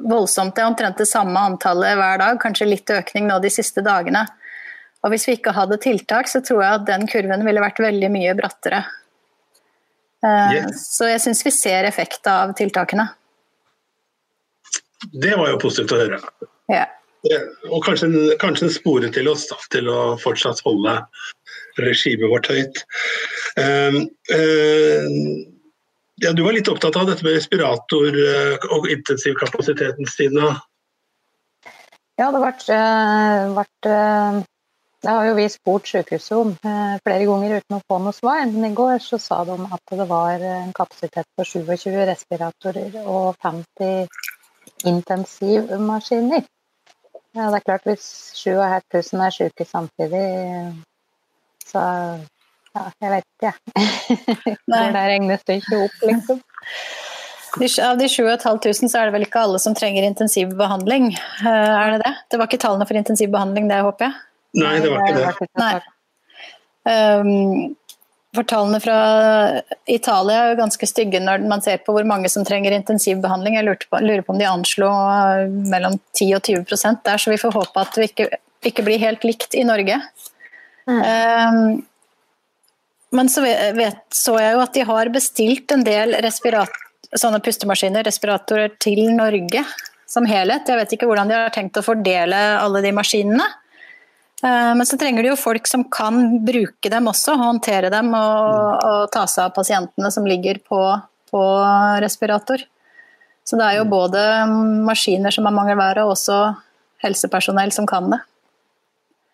voldsomt. 0.08 0.54
Det 0.56 0.62
er 0.62 0.70
omtrent 0.70 1.00
det 1.00 1.08
samme 1.10 1.40
antallet 1.50 1.98
hver 1.98 2.20
dag, 2.22 2.38
kanskje 2.42 2.68
litt 2.68 2.90
økning 2.94 3.28
nå 3.28 3.38
de 3.42 3.50
siste 3.52 3.84
dagene. 3.84 4.26
Og 5.04 5.14
Hvis 5.14 5.26
vi 5.28 5.36
ikke 5.38 5.54
hadde 5.56 5.80
tiltak, 5.80 6.28
så 6.28 6.42
tror 6.44 6.62
jeg 6.64 6.80
at 6.80 6.88
den 6.88 7.06
kurven 7.08 7.44
ville 7.46 7.62
vært 7.62 7.80
veldig 7.80 8.10
mye 8.12 8.34
brattere. 8.36 8.82
Eh, 10.24 10.56
yes. 10.58 10.84
Så 10.98 11.08
jeg 11.08 11.22
syns 11.24 11.44
vi 11.46 11.52
ser 11.54 11.88
effekt 11.88 12.28
av 12.28 12.52
tiltakene. 12.58 13.08
Det 15.12 15.32
var 15.32 15.48
jo 15.54 15.60
positivt 15.62 15.94
å 15.96 16.00
høre. 16.02 16.18
Ja. 16.68 16.84
Og 17.68 17.84
kanskje 17.84 18.08
kanskje 18.40 18.66
en 18.66 18.72
spore 18.72 19.08
til 19.12 19.28
oss 19.28 19.46
da, 19.48 19.56
til 19.72 19.88
å 19.92 20.16
fortsatt 20.20 20.60
holde 20.64 20.98
regimet 21.80 22.28
vårt 22.32 22.48
høyt. 22.52 22.82
Um, 23.60 24.02
um, 24.32 25.16
ja, 26.20 26.32
Du 26.32 26.42
var 26.44 26.56
litt 26.56 26.68
opptatt 26.68 26.96
av 27.00 27.08
dette 27.08 27.24
med 27.26 27.36
respirator 27.38 28.08
eh, 28.12 28.70
og 28.76 28.88
intensivkapasiteten, 28.92 30.08
Stina? 30.08 30.54
Ja, 32.20 32.28
det 32.28 32.40
har 32.40 32.46
vært, 33.56 33.86
eh, 33.88 34.40
Det 35.00 35.08
har 35.08 35.24
jo 35.24 35.36
vi 35.38 35.46
spurt 35.48 35.88
sykehuset 35.88 36.36
om 36.36 36.50
eh, 36.52 36.98
flere 37.00 37.24
ganger 37.24 37.56
uten 37.56 37.78
å 37.78 37.84
få 37.88 38.00
noe 38.04 38.12
svar. 38.12 38.42
Men 38.52 38.68
i 38.68 38.74
går 38.76 38.98
så 39.00 39.16
sa 39.18 39.42
de 39.48 39.56
at 39.64 39.94
det 39.96 40.08
var 40.08 40.44
en 40.44 40.74
kapasitet 40.76 41.28
på 41.36 41.46
27 41.48 41.96
respiratorer 42.10 42.98
og 43.06 43.36
50 43.40 44.08
intensivmaskiner. 44.84 46.44
Ja, 47.32 47.46
det 47.48 47.60
er 47.60 47.64
klart 47.64 47.86
Hvis 47.86 48.04
7500 48.36 49.26
er 49.26 49.34
syke 49.38 49.64
samtidig, 49.64 50.26
så 51.64 51.80
Ja, 52.76 52.84
jeg 53.02 53.10
vet 53.10 53.26
ikke, 53.26 53.50
jeg. 53.50 54.58
regnes 54.94 55.46
det 55.46 55.60
ikke 55.62 55.80
opp, 55.86 56.02
liksom. 56.06 56.42
Av 57.82 57.98
de 57.98 58.06
7500 58.06 58.92
så 58.92 59.00
er 59.00 59.08
det 59.08 59.14
vel 59.16 59.26
ikke 59.26 59.42
alle 59.42 59.58
som 59.58 59.74
trenger 59.74 60.06
intensivbehandling, 60.06 61.08
eh, 61.42 61.46
er 61.50 61.96
det 61.96 62.04
det? 62.04 62.12
Det 62.30 62.38
var 62.38 62.46
ikke 62.46 62.60
tallene 62.62 62.86
for 62.86 63.00
intensivbehandling 63.00 63.66
det, 63.70 63.80
håper 63.82 64.06
jeg? 64.06 64.20
Nei, 64.60 64.76
det 64.82 64.92
var 64.92 65.08
ikke 65.08 65.18
det. 65.18 65.48
Nei. 65.58 65.72
Um, 66.90 67.74
for 68.34 68.46
tallene 68.46 68.78
fra 68.78 68.96
Italia 69.90 70.44
er 70.44 70.52
jo 70.52 70.60
ganske 70.60 70.86
stygge 70.86 71.18
når 71.22 71.42
man 71.50 71.62
ser 71.64 71.82
på 71.82 71.92
hvor 71.96 72.06
mange 72.06 72.30
som 72.30 72.46
trenger 72.46 72.74
intensivbehandling. 72.76 73.58
Jeg 73.58 73.66
Jeg 73.66 73.86
på, 73.90 73.98
lurer 73.98 74.22
på 74.22 74.34
om 74.36 74.38
de 74.38 74.46
anslo 74.46 74.90
mellom 75.66 75.98
10 76.14 76.34
og 76.38 76.46
20% 76.46 77.02
der, 77.04 77.18
så 77.18 77.34
vi 77.34 77.40
får 77.42 77.56
håpe 77.58 77.82
at 77.82 77.98
det 77.98 78.12
ikke, 78.12 78.28
ikke 78.70 78.86
blir 78.86 79.02
helt 79.02 79.26
likt 79.26 79.58
i 79.58 79.66
Norge. 79.66 79.98
Mm. 80.86 81.02
Um, 81.02 81.82
men 83.16 83.28
så 83.28 83.42
vet, 83.42 84.02
så 84.14 84.36
jeg 84.38 84.54
jo 84.54 84.62
at 84.62 84.74
de 84.76 84.86
har 84.86 85.10
bestilt 85.14 85.72
en 85.74 85.82
del 85.86 86.14
sånne 87.18 87.40
pustemaskiner, 87.42 88.06
respiratorer, 88.06 88.76
til 88.78 89.08
Norge 89.16 89.64
som 90.10 90.26
helhet. 90.26 90.68
Jeg 90.68 90.78
vet 90.78 90.94
ikke 90.94 91.08
hvordan 91.10 91.30
de 91.30 91.38
har 91.38 91.54
tenkt 91.54 91.78
å 91.78 91.84
fordele 91.86 92.38
alle 92.60 92.82
de 92.84 92.92
maskinene. 92.94 93.46
Eh, 94.44 94.72
men 94.76 94.86
så 94.86 94.98
trenger 94.98 95.24
de 95.24 95.32
jo 95.32 95.38
folk 95.38 95.68
som 95.68 95.84
kan 95.92 96.40
bruke 96.46 96.92
dem 96.92 97.10
også, 97.10 97.36
håndtere 97.40 97.90
dem 97.92 98.12
og, 98.16 98.86
og 98.86 99.10
ta 99.12 99.26
seg 99.28 99.48
av 99.48 99.56
pasientene 99.56 100.10
som 100.14 100.26
ligger 100.28 100.62
på, 100.64 100.80
på, 101.30 101.44
respirator. 102.02 102.64
Så 103.44 103.58
det 103.58 103.66
er 103.66 103.80
jo 103.80 103.90
både 103.90 104.22
maskiner 104.86 105.34
som 105.34 105.48
er 105.48 105.56
mangelvære, 105.56 106.04
og 106.06 106.14
også 106.14 106.40
helsepersonell 107.02 107.72
som 107.74 107.88
kan 107.88 108.10
det. 108.12 108.20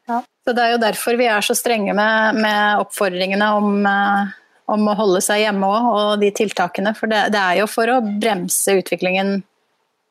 Ja. 0.07 0.23
Så 0.45 0.53
Det 0.53 0.63
er 0.63 0.75
jo 0.77 0.83
derfor 0.83 1.19
vi 1.19 1.27
er 1.27 1.43
så 1.43 1.57
strenge 1.59 1.95
med, 1.97 2.39
med 2.39 2.83
oppfordringene 2.85 3.49
om, 3.59 3.71
eh, 3.91 4.35
om, 4.71 4.87
å 4.87 4.95
holde 4.99 5.21
seg 5.25 5.43
hjemme 5.43 5.67
òg, 5.67 5.89
og 5.91 6.11
de 6.23 6.31
tiltakene. 6.31 6.95
For 6.95 7.11
det, 7.11 7.25
det, 7.35 7.43
er 7.43 7.61
jo 7.63 7.69
for 7.71 7.91
å 7.91 8.01
bremse 8.07 8.77
utviklingen 8.79 9.41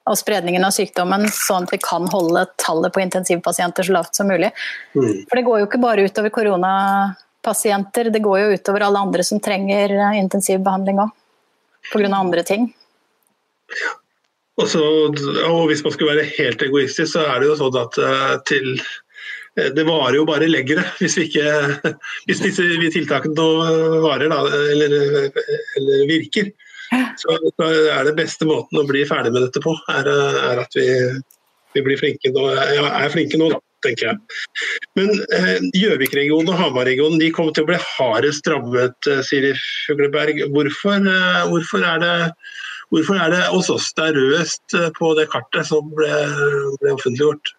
og 0.06 0.18
spredningen 0.20 0.68
av 0.68 0.74
sykdommen, 0.76 1.24
sånn 1.34 1.66
at 1.66 1.72
vi 1.74 1.80
kan 1.82 2.06
holde 2.12 2.44
tallet 2.62 2.94
på 2.94 3.02
intensivpasienter 3.02 3.88
så 3.88 3.96
lavt 3.96 4.20
som 4.20 4.28
mulig. 4.30 4.52
Mm. 4.94 5.24
For 5.24 5.40
det 5.40 5.46
går 5.48 5.62
jo 5.62 5.70
ikke 5.70 5.82
bare 5.82 6.06
utover 6.06 6.34
koronapasienter, 6.36 8.12
det 8.14 8.22
går 8.28 8.44
jo 8.44 8.58
utover 8.60 8.86
alle 8.86 9.02
andre 9.08 9.26
som 9.26 9.42
trenger 9.42 9.96
intensivbehandling 10.20 11.06
òg. 11.08 11.16
Pga. 11.94 12.10
andre 12.18 12.42
ting. 12.46 12.68
Og, 14.58 14.68
så, 14.72 14.82
og 14.82 15.66
hvis 15.70 15.84
man 15.86 15.94
skulle 15.94 16.16
være 16.16 16.30
helt 16.38 16.62
egoistisk, 16.66 17.12
så 17.14 17.26
er 17.30 17.42
det 17.42 17.50
jo 17.50 17.58
sånn 17.60 17.76
at 17.78 18.00
uh, 18.02 18.38
til 18.48 18.72
Eh, 18.78 19.05
det 19.56 19.86
varer 19.88 20.18
jo 20.20 20.26
bare 20.28 20.50
lenger 20.50 20.82
hvis, 21.00 21.18
vi 21.20 21.30
ikke, 21.30 21.96
hvis 22.28 22.44
disse 22.44 22.66
tiltakene 22.94 23.46
varer 24.04 24.32
da, 24.32 24.42
eller, 24.74 24.96
eller, 25.80 26.08
virker. 26.10 26.52
Så, 27.18 27.38
så, 27.56 27.70
er 27.92 28.04
det 28.08 28.18
beste 28.20 28.48
måten 28.48 28.80
å 28.80 28.86
bli 28.88 29.06
ferdig 29.08 29.32
med 29.34 29.48
dette 29.48 29.64
på, 29.64 29.74
er, 29.92 30.10
er 30.52 30.62
at 30.62 30.76
vi, 30.78 30.86
vi, 31.74 31.84
blir 31.86 32.00
flinke 32.00 32.32
nå, 32.36 32.46
er 32.52 33.14
flinke 33.14 33.40
nå, 33.42 33.50
da, 33.56 33.62
tenker 33.86 34.12
jeg. 34.12 34.38
Men 35.00 35.12
eh, 35.38 35.66
Gjøvik-regionen 35.78 36.52
og 36.54 36.62
Hamar-regionen 36.62 37.22
de 37.22 37.32
kommer 37.36 37.56
til 37.56 37.66
å 37.66 37.72
bli 37.72 37.82
hardest 37.82 38.48
rammet, 38.52 38.98
eh, 39.12 39.24
Siri 39.26 39.54
Fugleberg. 39.88 40.46
Hvorfor, 40.54 41.10
eh, 41.12 41.42
hvorfor, 41.52 41.86
er 41.90 42.02
det, 42.04 42.16
hvorfor 42.94 43.22
er 43.22 43.34
det 43.34 43.44
hos 43.50 43.72
oss 43.74 43.92
det 43.98 44.10
er 44.10 44.20
rødest 44.20 44.80
på 45.00 45.14
det 45.20 45.30
kartet 45.34 45.70
som 45.72 45.94
ble, 45.98 46.12
ble 46.82 46.96
offentliggjort? 46.96 47.55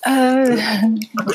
Uh, 0.00 0.56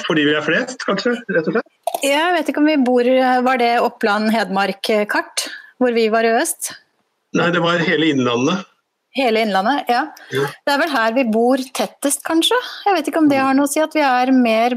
Fordi 0.08 0.24
vi 0.26 0.34
er 0.34 0.46
flest, 0.46 0.80
kanskje? 0.88 1.14
rett 1.30 1.50
og 1.52 1.58
slett? 1.58 2.00
Jeg 2.02 2.32
vet 2.34 2.48
ikke 2.50 2.64
om 2.64 2.70
vi 2.70 2.78
bor 2.82 3.08
Var 3.46 3.60
det 3.62 3.74
Oppland-Hedmark-kart, 3.86 5.46
hvor 5.78 5.94
vi 5.94 6.08
var 6.14 6.26
i 6.26 6.34
øst? 6.40 6.72
Nei, 7.36 7.52
det 7.54 7.62
var 7.62 7.84
hele 7.84 8.10
Innlandet. 8.14 8.66
Hele 9.16 9.46
Innlandet, 9.46 9.92
ja. 9.92 10.02
ja. 10.34 10.48
Det 10.66 10.74
er 10.74 10.82
vel 10.82 10.92
her 10.92 11.16
vi 11.16 11.28
bor 11.32 11.62
tettest, 11.78 12.24
kanskje. 12.26 12.58
Jeg 12.88 12.98
vet 12.98 13.12
ikke 13.12 13.22
om 13.22 13.30
det 13.32 13.40
har 13.44 13.56
noe 13.56 13.70
å 13.70 13.72
si 13.72 13.84
at 13.84 13.96
vi 13.96 14.04
er 14.04 14.34
mer 14.36 14.76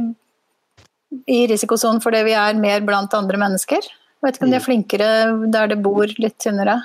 i 1.29 1.41
risikosonen 1.49 2.03
fordi 2.05 2.21
vi 2.29 2.37
er 2.37 2.59
mer 2.61 2.85
blant 2.87 3.15
andre 3.17 3.41
mennesker. 3.41 3.89
Jeg 3.89 4.27
vet 4.27 4.39
ikke 4.39 4.49
om 4.49 4.53
de 4.53 4.59
er 4.59 4.65
mm. 4.65 4.69
flinkere 4.69 5.11
der 5.55 5.73
det 5.73 5.79
bor 5.83 6.11
litt 6.21 6.37
tynnere. 6.43 6.81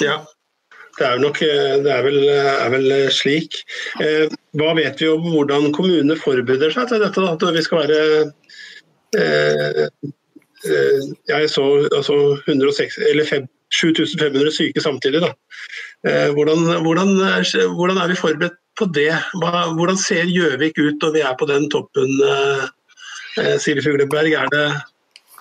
Ja, 0.00 0.22
det 0.98 1.06
er, 1.06 1.18
nok, 1.22 1.42
eh, 1.42 1.76
det 1.84 1.92
er, 1.92 2.02
vel, 2.04 2.18
er 2.28 2.72
vel, 2.74 2.92
slik. 3.14 3.60
Eh, 4.02 4.26
hva 4.58 4.74
vet 4.78 5.00
vi 5.00 5.08
om 5.10 5.24
hvordan 5.32 5.70
kommunene 5.76 6.16
forbereder 6.18 6.74
seg 6.74 6.90
til 6.90 7.04
dette? 7.04 7.26
At 7.34 7.44
vi 7.56 7.64
skal 7.64 7.84
være 7.84 8.00
eh, 9.20 9.86
Jeg 11.30 11.48
så 11.48 11.64
altså 11.96 12.16
106, 12.44 12.98
eller 13.08 13.24
7500 13.72 14.52
syke 14.52 14.82
samtidig. 14.84 15.22
Da. 15.24 15.32
Hvordan, 16.34 16.66
hvordan, 16.84 17.14
hvordan, 17.76 17.98
er 18.02 18.08
vi 18.10 18.18
forberedt 18.18 18.58
på 18.76 18.90
det? 18.92 19.14
Hvordan 19.40 19.96
ser 19.96 20.28
Gjøvik 20.28 20.76
ut 20.76 21.00
når 21.00 21.14
vi 21.14 21.22
er 21.24 21.36
på 21.38 21.48
den 21.48 21.70
toppen, 21.72 22.12
Siri 23.62 23.80
Fugleberg? 23.80 24.36
Er 24.36 24.52
det, 24.52 24.66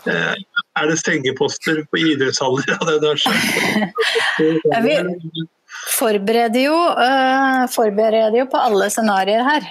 er 0.10 0.90
det 0.90 0.98
sengeposter 1.02 1.84
på 1.90 2.02
idrettshaller 2.02 2.76
av 2.80 2.92
den 2.92 3.00
der? 3.06 3.18
Vi 4.84 4.98
forbereder 6.00 6.62
jo, 6.64 6.76
uh, 6.76 7.66
forbereder 7.72 8.38
jo 8.42 8.48
på 8.52 8.60
alle 8.60 8.90
scenarioer 8.92 9.46
her. 9.48 9.68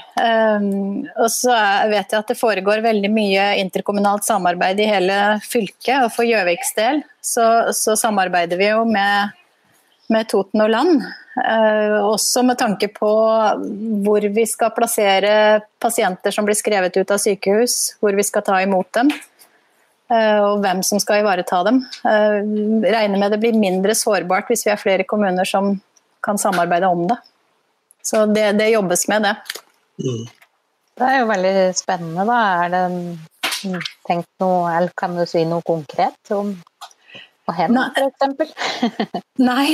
Um, 0.59 1.07
og 1.18 1.30
så 1.33 1.54
vet 1.90 2.12
jeg 2.12 2.21
at 2.21 2.33
det 2.33 2.38
foregår 2.38 2.85
veldig 2.85 3.11
mye 3.12 3.49
interkommunalt 3.62 4.26
samarbeid 4.28 4.80
i 4.83 4.90
hele 4.90 5.18
fylket. 5.45 6.04
Og 6.04 6.12
for 6.14 6.28
Gjøviks 6.28 6.75
del 6.78 7.02
så, 7.25 7.49
så, 7.76 7.97
samarbeider 7.99 8.61
vi 8.61 8.71
jo 8.71 8.85
med, 8.88 9.35
med 10.12 10.28
Toten 10.30 10.64
og 10.64 10.71
Land. 10.75 11.09
Også 11.38 12.42
med 12.42 12.59
tanke 12.59 12.88
på 12.90 13.09
hvor 14.02 14.25
vi 14.35 14.42
skal 14.49 14.73
plassere 14.75 15.61
pasienter 15.78 16.35
som 16.35 16.49
blir 16.49 16.59
skrevet 16.59 16.97
ut 16.99 17.12
av 17.14 17.21
sykehus. 17.23 17.76
Hvor 18.02 18.16
vi 18.18 18.26
skal 18.26 18.47
ta 18.47 18.59
imot 18.64 18.90
dem. 18.97 19.12
Eh, 20.08 20.40
og 20.40 20.62
hvem 20.64 20.80
som 20.86 21.00
skal 21.02 21.22
ivareta 21.22 21.60
dem. 21.66 21.82
Eh, 22.08 22.38
regner 22.88 23.20
med 23.20 23.34
det 23.34 23.40
blir 23.42 23.58
mindre 23.58 23.96
sårbart 23.96 24.48
hvis 24.48 24.64
vi 24.64 24.72
er 24.72 24.80
flere 24.80 25.04
kommuner 25.08 25.48
som 25.48 25.74
kan 26.24 26.40
samarbeide 26.40 26.88
om 26.88 27.04
det. 27.10 27.18
Så 28.02 28.24
det, 28.26 28.52
det 28.56 28.70
jobbes 28.72 29.04
med 29.12 29.28
det. 29.28 29.34
Mm. 30.00 30.24
Det 30.98 31.08
er 31.08 31.20
jo 31.20 31.28
veldig 31.28 31.52
spennende, 31.78 32.24
da. 32.26 32.38
Er 32.64 32.72
det 32.72 33.82
tenkt 34.08 34.30
noe, 34.42 34.70
eller 34.72 34.94
kan 34.96 35.14
du 35.18 35.26
si 35.28 35.44
noe 35.46 35.62
konkret 35.66 36.32
om 36.34 36.54
på 37.48 37.54
hen, 37.56 37.76
f.eks.? 37.76 38.54
Nei. 39.48 39.68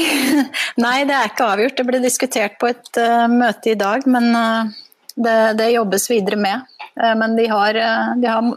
Nei, 0.81 0.99
det 1.09 1.15
er 1.15 1.31
ikke 1.31 1.49
avgjort. 1.55 1.79
Det 1.79 1.87
ble 1.89 2.03
diskutert 2.03 2.59
på 2.61 2.73
et 2.73 3.01
uh, 3.01 3.25
møte 3.31 3.73
i 3.73 3.79
dag, 3.79 4.05
men 4.11 4.29
uh, 4.35 4.75
det, 5.15 5.39
det, 5.61 5.73
jobbes 5.77 6.11
videre 6.11 6.41
med. 6.41 6.69
Uh, 6.99 7.15
men 7.23 7.39
de 7.39 7.49
har, 7.51 7.81
de 8.21 8.31
har 8.31 8.53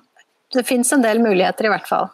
det 0.53 0.63
fins 0.67 0.93
en 0.93 1.03
del 1.03 1.19
muligheter, 1.19 1.67
i 1.67 1.71
hvert 1.71 1.87
fall. 1.89 2.09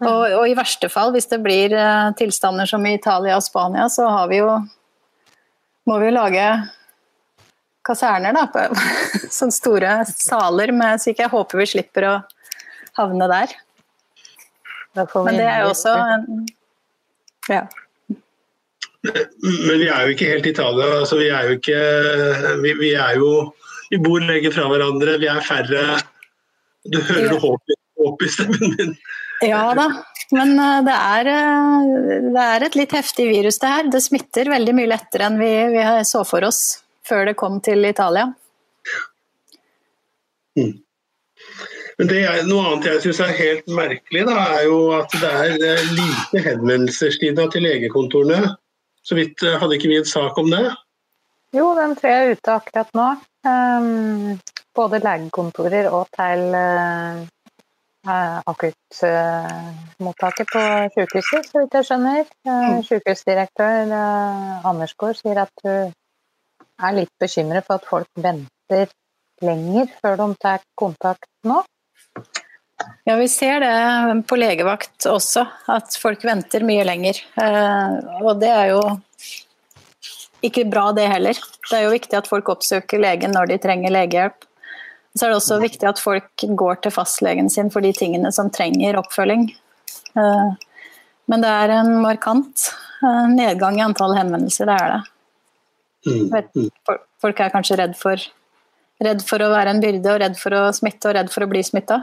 Og, 0.00 0.20
og, 0.32 0.44
i 0.48 0.56
verste 0.56 0.88
fall, 0.88 1.12
hvis 1.12 1.28
det 1.28 1.42
blir 1.44 1.74
uh, 1.76 2.12
tilstander 2.16 2.68
som 2.68 2.84
i 2.88 2.94
Italia 2.96 3.36
og 3.36 3.44
Spania, 3.44 3.88
så 3.92 4.08
har 4.08 4.30
vi 4.30 4.40
jo 4.40 4.52
Må 5.88 5.98
vi 5.98 6.08
jo 6.08 6.14
lage 6.14 6.46
kaserner, 7.84 8.32
da. 8.36 8.46
På, 8.52 8.64
sånne 9.38 9.56
store 9.56 9.96
saler 10.08 10.72
med 10.76 11.00
Så 11.00 11.12
ikke 11.12 11.26
jeg 11.26 11.34
håper 11.34 11.60
vi 11.60 11.68
slipper 11.74 12.06
å 12.08 12.14
havne 12.96 13.28
der. 13.30 13.52
Men 14.96 15.36
det 15.36 15.46
er 15.46 15.62
jo 15.64 15.74
også 15.74 15.94
Ja. 17.50 17.66
Men 19.00 19.78
vi 19.80 19.88
er 19.88 20.04
jo 20.04 20.12
ikke 20.12 20.28
helt 20.28 20.48
Italia. 20.48 20.88
Altså, 21.00 21.16
vi 21.20 21.28
er 21.32 21.48
jo 21.48 21.56
ikke 21.56 21.78
vi, 22.64 22.74
vi 22.80 22.94
er 22.96 23.20
jo 23.20 23.30
Vi 23.90 23.98
bor 24.00 24.22
lenger 24.22 24.52
fra 24.54 24.68
hverandre, 24.70 25.18
vi 25.18 25.28
er 25.28 25.40
færre 25.42 25.84
du 26.84 27.00
hører 27.00 27.34
ja. 27.34 27.40
håp, 27.42 27.74
håp, 28.00 28.22
i 28.22 28.28
stemmen 28.32 28.76
min. 28.76 28.94
Ja 29.44 29.62
da, 29.76 29.86
men 30.36 30.52
eh, 30.60 30.82
det 30.86 30.96
er, 30.96 31.30
eh, 31.32 32.28
det 32.28 32.44
er, 32.44 32.66
et 32.66 32.78
litt 32.78 32.92
heftig 32.96 33.28
virus 33.30 33.60
det 33.62 33.72
her. 33.72 33.88
Det 33.92 34.02
smitter 34.04 34.52
veldig 34.52 34.76
mye 34.76 34.92
lettere 34.92 35.28
enn 35.28 35.40
vi, 35.40 35.50
vi 35.74 35.86
så 36.08 36.24
for 36.28 36.44
oss 36.48 36.62
før 37.06 37.30
det 37.30 37.38
kom 37.40 37.58
til 37.64 37.84
Italia. 37.88 38.28
Mm. 40.58 40.78
Men 42.00 42.08
det 42.08 42.20
er, 42.24 42.42
Noe 42.48 42.64
annet 42.68 42.86
jeg 42.88 43.02
syns 43.04 43.18
er 43.24 43.34
helt 43.36 43.66
merkelig, 43.76 44.22
da, 44.28 44.36
er 44.56 44.68
jo 44.68 44.78
at 44.96 45.12
det 45.20 45.30
er 45.30 45.82
lite 45.92 46.44
henvendelser 46.46 47.16
til 47.20 47.64
legekontorene. 47.66 48.54
Så 49.04 49.16
vidt 49.18 49.42
eh, 49.44 49.58
hadde 49.60 49.76
ikke 49.76 49.90
vi 49.90 49.98
en 50.00 50.08
sak 50.08 50.38
om 50.40 50.48
det? 50.52 50.62
Jo, 51.56 51.72
den 51.76 51.96
tror 51.98 52.12
jeg 52.12 52.24
er 52.24 52.38
ute 52.38 52.54
akkurat 52.54 52.96
nå. 52.96 53.08
Um, 53.40 54.36
både 54.76 55.00
legekontorer 55.00 55.88
og 55.88 56.10
til 56.12 56.42
uh, 56.52 57.22
akuttmottaket 58.52 60.46
på 60.52 60.62
sykehuset, 60.96 61.48
så 61.48 61.62
vidt 61.62 61.74
jeg 61.78 61.88
skjønner. 61.88 62.24
Uh, 62.48 62.78
Sykehusdirektør 62.84 63.94
uh, 63.94 64.68
Anders 64.68 64.94
sier 65.20 65.38
at 65.46 65.64
hun 65.64 65.92
er 66.80 66.96
litt 66.96 67.14
bekymret 67.20 67.64
for 67.66 67.80
at 67.80 67.88
folk 67.88 68.10
venter 68.16 68.92
lenger 69.44 69.88
før 70.00 70.20
de 70.20 70.28
tar 70.40 70.60
kontakt 70.78 71.28
nå. 71.48 71.62
Ja, 73.04 73.16
vi 73.16 73.28
ser 73.28 73.60
det 73.60 74.24
på 74.28 74.38
legevakt 74.40 75.06
også, 75.08 75.44
at 75.72 75.96
folk 76.00 76.24
venter 76.24 76.64
mye 76.64 76.84
lenger. 76.86 77.20
Eh, 77.40 77.96
og 78.22 78.40
det 78.40 78.50
er 78.52 78.66
jo 78.72 78.80
ikke 80.46 80.66
bra 80.70 80.90
det 80.96 81.08
heller. 81.10 81.38
Det 81.68 81.76
er 81.76 81.84
jo 81.86 81.92
viktig 81.94 82.16
at 82.18 82.28
folk 82.30 82.48
oppsøker 82.52 83.02
legen 83.02 83.34
når 83.36 83.52
de 83.52 83.58
trenger 83.62 83.92
legehjelp. 83.94 84.46
Så 85.14 85.26
er 85.26 85.32
det 85.32 85.40
også 85.40 85.58
viktig 85.60 85.88
at 85.88 86.00
folk 86.00 86.44
går 86.58 86.82
til 86.84 86.94
fastlegen 86.94 87.50
sin 87.50 87.70
for 87.74 87.82
de 87.82 87.90
tingene 87.96 88.30
som 88.32 88.50
trenger 88.54 88.98
oppfølging. 89.00 89.48
Eh, 90.14 90.50
men 91.30 91.44
det 91.44 91.50
er 91.50 91.74
en 91.74 91.96
markant 92.02 92.68
eh, 93.02 93.26
nedgang 93.32 93.80
i 93.80 93.84
antall 93.84 94.14
henvendelser, 94.18 94.70
det 94.70 94.76
er 94.78 94.94
det. 94.94 95.00
Vet, 96.32 96.70
Folk 97.20 97.40
er 97.42 97.52
kanskje 97.52 97.76
redd 97.82 97.96
for, 97.98 98.22
redd 99.04 99.24
for 99.26 99.42
å 99.44 99.50
være 99.52 99.74
en 99.74 99.82
byrde, 99.82 100.14
og 100.14 100.22
redd 100.22 100.38
for 100.40 100.56
å 100.56 100.62
smitte 100.72 101.10
og 101.10 101.18
redd 101.18 101.32
for 101.34 101.44
å 101.44 101.50
bli 101.50 101.64
smitta. 101.66 102.00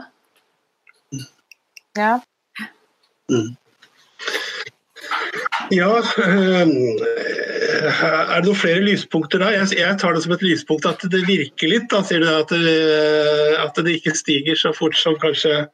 Ja. 1.98 2.12
Mm. 3.32 3.56
Ja, 5.74 5.90
øh, 5.98 6.68
er 7.78 8.40
det 8.40 8.48
noen 8.48 8.58
flere 8.58 8.82
lyspunkter 8.84 9.42
da? 9.42 9.50
Jeg, 9.54 9.94
tar 10.00 10.16
det 10.16 10.24
som 10.24 10.34
et 10.34 10.44
lyspunkt 10.44 10.88
at 10.88 11.04
det 11.12 11.22
virker 11.28 11.70
litt. 11.70 11.88
Da 11.92 12.02
sier 12.06 12.24
du 12.24 12.28
at 12.30 12.52
det, 12.52 12.74
at 13.62 13.80
det 13.84 13.98
ikke 13.98 14.16
stiger 14.18 14.58
så 14.58 14.72
fort 14.76 14.96
som 14.98 15.16
kanskje, 15.22 15.64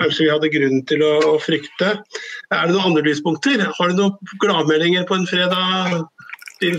kanskje 0.00 0.26
vi 0.26 0.32
hadde 0.32 0.52
grunn 0.52 0.84
til 0.90 1.04
å, 1.06 1.14
å, 1.32 1.34
frykte. 1.42 1.96
Er 2.50 2.68
det 2.68 2.74
noen 2.74 2.90
andre 2.90 3.06
lyspunkter? 3.08 3.66
Har 3.78 3.92
du 3.92 4.00
noen 4.00 4.36
gladmeldinger 4.42 5.06
på 5.08 5.18
en 5.18 5.28
fredag, 5.30 5.98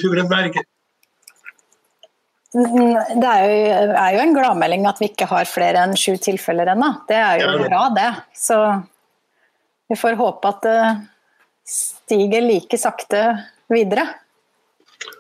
Fugrenberg? 0.01 0.58
Mm, 2.55 3.20
det 3.20 3.29
er 3.29 3.41
jo, 3.44 3.55
er 4.00 4.13
jo, 4.15 4.20
en 4.24 4.36
gladmelding 4.38 4.86
at 4.88 5.01
vi 5.03 5.10
ikke 5.12 5.27
har 5.27 5.48
flere 5.50 5.82
enn 5.84 5.98
sju 6.00 6.15
tilfeller 6.24 6.72
ennå. 6.72 6.91
Det 7.10 7.17
er 7.20 7.41
jo 7.41 7.50
ja, 7.51 7.65
bra, 7.67 7.82
det. 7.96 8.12
Så 8.39 8.60
vi 9.91 9.98
får 10.00 10.15
håpe 10.20 10.53
at 10.53 10.63
det 10.63 10.79
stiger 11.67 12.46
like 12.46 12.79
sakte 12.79 13.25
videre. 13.72 14.08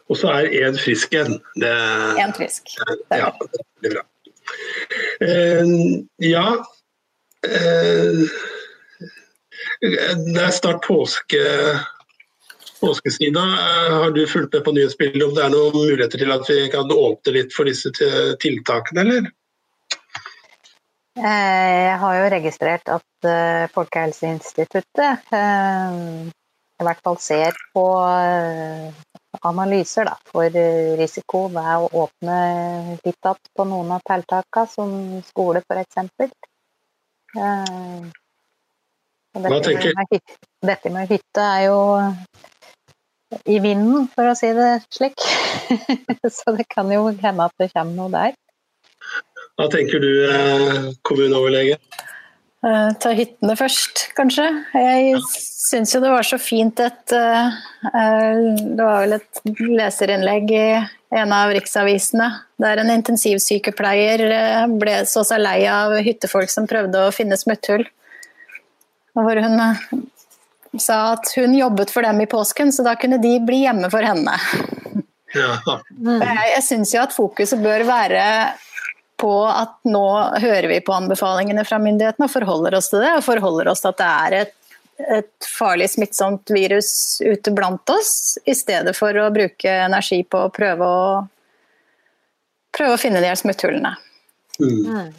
Og 0.09 0.19
så 0.19 0.29
er 0.35 0.51
én 0.61 0.77
frisk 0.77 1.15
en. 1.17 1.39
Én 1.57 2.35
frisk. 2.37 2.75
Det 3.09 3.19
ja, 3.21 3.31
det 3.81 3.89
er 3.89 3.95
bra. 3.95 4.03
Uh, 5.25 5.65
ja 6.21 6.45
uh, 7.49 8.35
Det 9.81 10.43
er 10.43 10.53
snart 10.53 10.83
påske 10.85 11.41
påskesida. 12.79 13.41
Har 13.89 14.11
du 14.11 14.27
fulgt 14.27 14.53
med 14.53 14.63
på 14.65 14.75
nyhetsbildet 14.75 15.23
om 15.25 15.33
det 15.33 15.43
er 15.45 15.53
noen 15.53 15.73
muligheter 15.73 16.21
til 16.21 16.33
at 16.35 16.45
vi 16.49 16.59
kan 16.73 16.91
åpne 16.91 17.33
litt 17.39 17.55
for 17.55 17.65
disse 17.69 17.89
tiltakene, 18.43 19.01
eller? 19.01 19.31
Eh, 21.15 21.75
jeg 21.87 21.99
har 22.01 22.15
jo 22.17 22.31
registrert 22.33 22.89
at 22.91 23.27
eh, 23.29 23.65
Folkehelseinstituttet 23.71 25.29
eh, 25.31 25.93
i 26.75 26.83
hvert 26.83 26.99
fall 27.07 27.15
ser 27.23 27.55
på 27.71 27.85
analyser 29.41 30.07
da, 30.09 30.15
for 30.29 30.57
risiko 30.99 31.45
ved 31.53 31.71
å 31.85 32.05
åpne 32.05 32.37
litt 33.01 33.15
igjen 33.19 33.41
på 33.55 33.67
noen 33.69 33.91
av 33.95 34.03
tiltakene, 34.07 34.71
som 34.71 34.89
skole 35.27 35.61
f.eks. 35.63 35.95
Dette, 39.35 39.73
med, 39.75 40.19
dette 40.63 40.91
med 40.93 41.09
hytte 41.11 41.43
er 41.43 41.65
jo 41.67 41.79
i 43.43 43.59
vinden, 43.59 44.07
for 44.13 44.31
å 44.31 44.35
si 44.37 44.51
det 44.55 44.71
slik. 44.93 45.19
Så 46.37 46.55
det 46.55 46.67
kan 46.71 46.91
jo 46.93 47.09
hende 47.09 47.49
at 47.49 47.55
det 47.59 47.71
kommer 47.73 47.95
noe 47.97 48.13
der. 48.13 48.35
Hva 49.55 49.67
tenker 49.71 50.01
du, 50.03 50.11
eh, 50.27 50.91
kommuneoverlege? 51.07 51.77
Uh, 52.65 52.89
ta 52.97 53.11
hyttene 53.13 53.53
først, 53.59 54.07
kanskje. 54.17 54.47
Jeg 54.73 55.19
syns 55.29 55.91
jo 55.93 56.01
det 56.01 56.09
var 56.09 56.25
så 56.25 56.39
fint 56.41 56.79
et 56.81 57.13
uh, 57.13 57.53
Det 57.93 58.79
var 58.79 59.03
vel 59.03 59.17
et 59.19 59.41
leserinnlegg 59.61 60.53
i 60.55 60.65
en 61.15 61.35
av 61.35 61.53
riksavisene 61.53 62.31
der 62.59 62.81
en 62.81 62.89
intensivsykepleier 62.89 64.25
ble 64.81 64.97
så 65.07 65.21
seg 65.27 65.43
lei 65.43 65.59
av 65.69 65.93
hyttefolk 66.03 66.49
som 66.51 66.65
prøvde 66.67 67.05
å 67.05 67.13
finne 67.13 67.37
smutthull. 67.37 67.85
Hvor 69.15 69.39
hun 69.45 69.61
sa 70.81 70.97
at 71.13 71.29
hun 71.37 71.53
jobbet 71.55 71.93
for 71.93 72.03
dem 72.03 72.19
i 72.23 72.27
påsken, 72.27 72.73
så 72.73 72.83
da 72.83 72.95
kunne 72.99 73.21
de 73.21 73.37
bli 73.45 73.61
hjemme 73.63 73.91
for 73.93 74.03
henne. 74.03 74.33
Ja. 75.35 75.59
Jeg, 75.67 76.47
jeg 76.55 76.63
syns 76.65 76.95
jo 76.95 77.03
at 77.03 77.15
fokuset 77.15 77.61
bør 77.63 77.85
være 77.87 78.25
på 79.17 79.33
at 79.47 79.77
nå 79.87 80.07
hører 80.41 80.67
vi 80.71 80.81
på 80.83 80.93
anbefalingene 80.95 81.65
fra 81.67 81.79
myndighetene 81.81 82.27
og 82.27 82.33
forholder 82.33 82.77
oss 82.77 82.91
til 82.91 83.03
det. 83.03 83.13
Og 83.17 83.25
forholder 83.25 83.71
oss 83.71 83.83
til 83.83 83.93
at 83.93 84.01
det 84.01 84.09
er 84.11 84.37
et, 84.41 84.55
et 85.19 85.49
farlig 85.49 85.89
smittsomt 85.93 86.51
virus 86.55 86.91
ute 87.23 87.53
blant 87.55 87.95
oss, 87.95 88.37
i 88.45 88.55
stedet 88.57 88.95
for 88.97 89.17
å 89.19 89.31
bruke 89.35 89.77
energi 89.87 90.21
på 90.27 90.45
å 90.45 90.53
prøve 90.53 90.87
å, 90.87 91.11
prøve 92.75 92.97
å 92.97 93.01
finne 93.01 93.23
de 93.23 93.31
her 93.31 93.39
smutthullene. 93.39 93.95
Mm. 94.59 95.13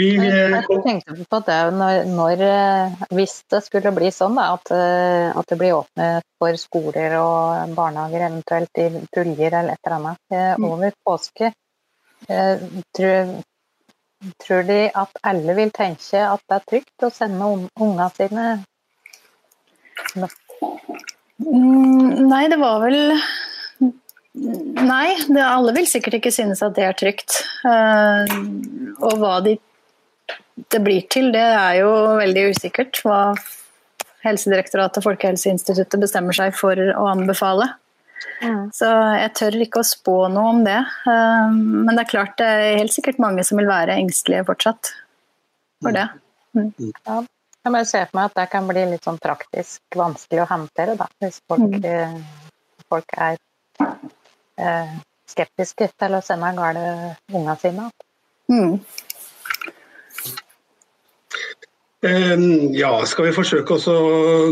Vi, 0.00 0.08
jeg 0.16 0.82
tenkte 0.84 1.26
på 1.28 1.40
det 1.44 1.58
når, 1.76 1.98
når, 2.08 2.42
eh, 2.46 3.02
Hvis 3.16 3.34
det 3.52 3.60
skulle 3.66 3.92
bli 3.96 4.08
sånn 4.14 4.38
da, 4.38 4.46
at, 4.56 4.72
eh, 4.72 5.28
at, 5.34 5.48
det 5.50 5.58
blir 5.60 5.76
åpnet 5.76 6.26
for 6.40 6.56
skoler 6.60 7.16
og 7.20 7.74
barnehager, 7.76 8.26
eventuelt 8.30 8.80
i 8.80 8.88
puljer 9.12 9.58
eller 9.60 9.76
et 9.76 9.84
eller 9.84 9.96
annet, 9.98 10.22
eh, 10.32 10.52
mm. 10.56 10.66
over 10.70 10.96
påske, 11.04 11.52
tror, 12.96 13.30
tror 14.44 14.66
de 14.68 14.80
at 15.02 15.22
alle 15.30 15.54
vil 15.56 15.70
tenke 15.72 16.20
at 16.20 16.42
det 16.44 16.58
er 16.58 16.66
trygt 16.68 17.06
å 17.06 17.08
sende 17.14 17.46
ungene 17.80 18.08
sine 18.12 18.44
mm, 21.40 22.28
Nei, 22.28 22.42
det 22.52 22.58
var 22.60 22.84
vel 22.84 23.00
Nei, 24.30 25.16
det, 25.32 25.40
alle 25.42 25.72
vil 25.74 25.88
sikkert 25.88 26.20
ikke 26.20 26.32
synes 26.34 26.60
at 26.62 26.76
det 26.76 26.84
er 26.86 26.94
trygt. 26.94 27.40
Uh, 27.66 28.28
og 29.02 29.16
hva 29.18 29.40
de 29.42 29.56
det 30.70 30.80
blir 30.84 31.06
til, 31.12 31.30
det 31.34 31.42
er 31.42 31.80
jo 31.80 31.90
veldig 32.20 32.46
usikkert. 32.54 33.02
Hva 33.04 33.20
Helsedirektoratet 34.24 35.00
og 35.00 35.06
Folkehelseinstituttet 35.06 36.02
bestemmer 36.02 36.36
seg 36.36 36.52
for 36.56 36.76
å 36.76 37.06
anbefale. 37.08 37.70
Mm. 38.44 38.68
Så 38.76 38.88
jeg 39.16 39.32
tør 39.36 39.56
ikke 39.64 39.80
å 39.80 39.86
spå 39.86 40.16
noe 40.32 40.54
om 40.54 40.62
det. 40.64 40.78
Eh, 41.08 41.52
men 41.56 41.92
det 41.94 42.04
er 42.04 42.10
klart 42.10 42.36
det 42.40 42.48
er 42.48 42.80
helt 42.82 42.94
sikkert 42.94 43.20
mange 43.22 43.44
som 43.46 43.60
vil 43.60 43.68
være 43.70 43.96
engstelige 44.00 44.46
fortsatt 44.48 44.92
for 45.80 45.96
det. 45.96 46.06
Mm. 46.56 46.72
Ja. 47.06 47.20
Jeg 47.60 47.74
må 47.74 47.82
se 47.84 48.00
for 48.08 48.16
meg 48.16 48.30
at 48.30 48.38
det 48.38 48.46
kan 48.52 48.68
bli 48.68 48.86
litt 48.88 49.04
sånn 49.04 49.20
praktisk 49.20 49.98
vanskelig 50.00 50.44
å 50.44 50.48
håndtere, 50.48 50.96
da, 50.96 51.08
hvis 51.20 51.42
folk, 51.48 51.76
mm. 51.76 51.84
Eh, 51.84 52.84
folk 52.88 53.16
er 53.20 53.36
eh, 54.56 54.94
skeptiske 55.28 55.90
til 56.00 56.16
å 56.16 56.22
sende 56.24 56.54
gale 56.56 56.84
ungene 57.28 57.56
sine. 57.60 57.90
Mm. 58.50 58.80
Ehm, 62.06 62.72
ja, 62.72 62.94
skal 63.04 63.28
vi 63.28 63.36
forsøke 63.36 63.76
å 63.76 64.00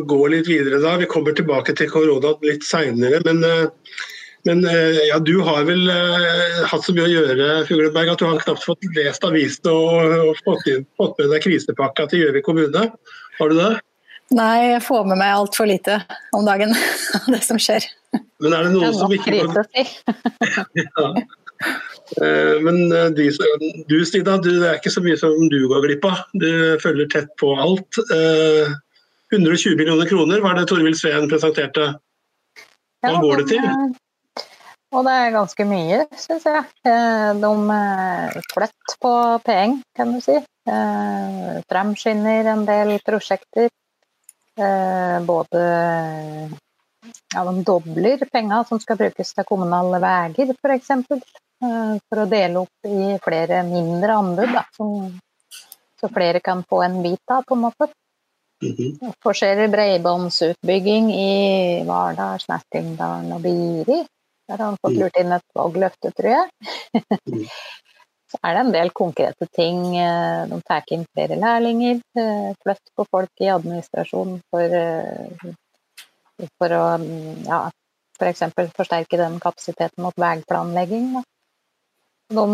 gå 0.04 0.20
litt 0.28 0.48
videre 0.50 0.82
da? 0.82 0.98
Vi 1.00 1.08
kommer 1.08 1.36
tilbake 1.36 1.72
til 1.76 1.88
korona 1.90 2.34
litt 2.44 2.66
seinere. 2.66 3.22
Men, 3.24 3.40
eh, 3.44 4.02
men 4.44 4.64
eh, 4.68 5.00
ja, 5.08 5.16
du 5.18 5.38
har 5.44 5.64
vel 5.68 5.88
uh, 5.88 6.60
hatt 6.68 6.84
så 6.84 6.94
mye 6.96 7.08
å 7.08 7.10
gjøre 7.10 7.48
Fugleberg, 7.68 8.12
at 8.12 8.20
du 8.20 8.26
har 8.28 8.40
knapt 8.44 8.64
fått 8.64 8.84
lest 8.96 9.24
avisene 9.26 9.72
og, 9.74 10.14
og 10.28 10.42
fått, 10.44 10.68
inn, 10.70 10.86
fått, 11.00 11.16
med 11.18 11.32
deg 11.34 11.44
krisepakka 11.44 12.06
til 12.12 12.26
Gjøvik 12.26 12.46
kommune. 12.46 12.84
Har 13.40 13.52
du 13.52 13.58
det? 13.58 13.72
Nei, 14.36 14.74
jeg 14.74 14.84
får 14.84 15.08
med 15.08 15.20
meg 15.22 15.32
altfor 15.32 15.68
lite 15.68 16.02
om 16.36 16.44
dagen 16.44 16.76
av 16.76 17.28
det 17.34 17.42
som 17.48 17.60
skjer. 17.60 17.88
Men 18.44 18.54
er 18.54 18.68
det 18.68 18.74
noen 18.76 18.96
som 18.96 19.12
ikke 19.12 19.32
ja. 20.84 21.10
Eh, 22.16 22.60
men 22.64 22.92
eh, 22.92 23.06
de, 23.06 23.28
du 23.86 24.04
Stina, 24.06 24.38
du, 24.40 24.50
det 24.60 24.68
er 24.68 24.80
ikke 24.80 24.92
så 24.92 25.04
mye 25.04 25.18
som 25.20 25.34
du 25.52 25.60
går 25.70 25.84
glipp 25.84 26.08
av. 26.08 26.24
Du 26.32 26.50
følger 26.82 27.08
tett 27.12 27.32
på 27.40 27.52
alt. 27.58 28.00
120 29.32 29.72
eh, 29.72 29.78
millioner 29.78 30.08
kroner 30.08 30.44
var 30.44 30.58
det 30.58 30.68
Torvild 30.70 30.98
Sveen 30.98 31.28
presenterte. 31.30 31.90
Hva 33.04 33.14
ja, 33.14 33.22
går 33.22 33.42
det 33.42 33.48
til? 33.52 33.66
Og 34.96 35.04
det 35.04 35.14
er 35.20 35.34
ganske 35.34 35.64
mye, 35.68 35.98
syns 36.16 36.46
jeg. 36.48 36.62
De 37.42 37.50
flett 38.54 38.94
på 39.04 39.10
penger, 39.44 39.82
kan 39.98 40.14
du 40.14 40.22
si. 40.24 40.38
Fremskynder 41.68 42.48
en 42.54 42.64
del 42.66 42.94
prosjekter. 43.04 43.68
Både 45.28 45.60
ja, 47.34 47.44
de 47.44 47.52
dobler 47.68 48.24
penger 48.32 48.64
som 48.70 48.80
skal 48.80 48.98
brukes 48.98 49.36
til 49.36 49.46
kommunale 49.46 50.00
veier, 50.02 50.56
f.eks. 50.56 50.90
Eh, 51.58 51.94
for 52.06 52.22
å 52.22 52.28
dele 52.30 52.60
opp 52.62 52.86
i 52.86 53.16
flere 53.22 53.64
mindre 53.66 54.14
anbud, 54.14 54.52
da, 54.54 54.62
som, 54.76 55.08
så 55.98 56.10
flere 56.12 56.42
kan 56.44 56.62
få 56.62 56.84
en 56.86 57.00
bit 57.02 57.34
av, 57.34 57.42
på 57.46 57.56
en 57.56 57.64
måte. 57.66 57.88
Mm 58.62 58.74
-hmm. 58.76 59.12
Forskjeller 59.22 59.68
bredbåndsutbygging 59.68 61.10
i 61.14 61.84
Vardal, 61.86 62.40
Snertingdalen 62.40 63.32
og 63.32 63.40
Biri. 63.40 64.06
Der 64.48 64.56
har 64.56 64.64
han 64.64 64.78
fått 64.82 64.92
mm. 64.92 65.00
lurt 65.00 65.16
inn 65.16 65.32
et 65.32 65.44
valgløfte, 65.54 66.10
tror 66.10 66.30
jeg. 66.30 66.48
mm. 67.26 67.44
så 68.30 68.38
er 68.42 68.54
det 68.54 68.60
en 68.60 68.72
del 68.72 68.90
konkrete 68.90 69.46
ting. 69.46 69.96
Eh, 69.96 70.46
de 70.48 70.60
tar 70.62 70.82
inn 70.86 71.06
flere 71.12 71.36
lærlinger, 71.36 72.00
eh, 72.18 72.54
flytt 72.62 72.94
på 72.96 73.06
folk 73.10 73.30
i 73.40 73.50
administrasjonen 73.50 74.40
for, 74.50 74.68
for 76.58 76.68
å 76.72 76.84
ja, 77.46 77.70
f.eks. 78.20 78.42
For 78.54 78.70
forsterke 78.76 79.16
den 79.16 79.40
kapasiteten 79.40 80.02
mot 80.02 80.14
veiplanlegging. 80.16 81.24
De 82.28 82.44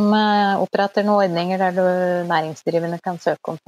oppretter 0.62 1.02
noen 1.02 1.24
ordninger 1.24 1.58
der 1.58 1.72
du, 1.74 1.86
næringsdrivende 2.30 3.00
kan 3.02 3.18
søke 3.18 3.56
om 3.56 3.58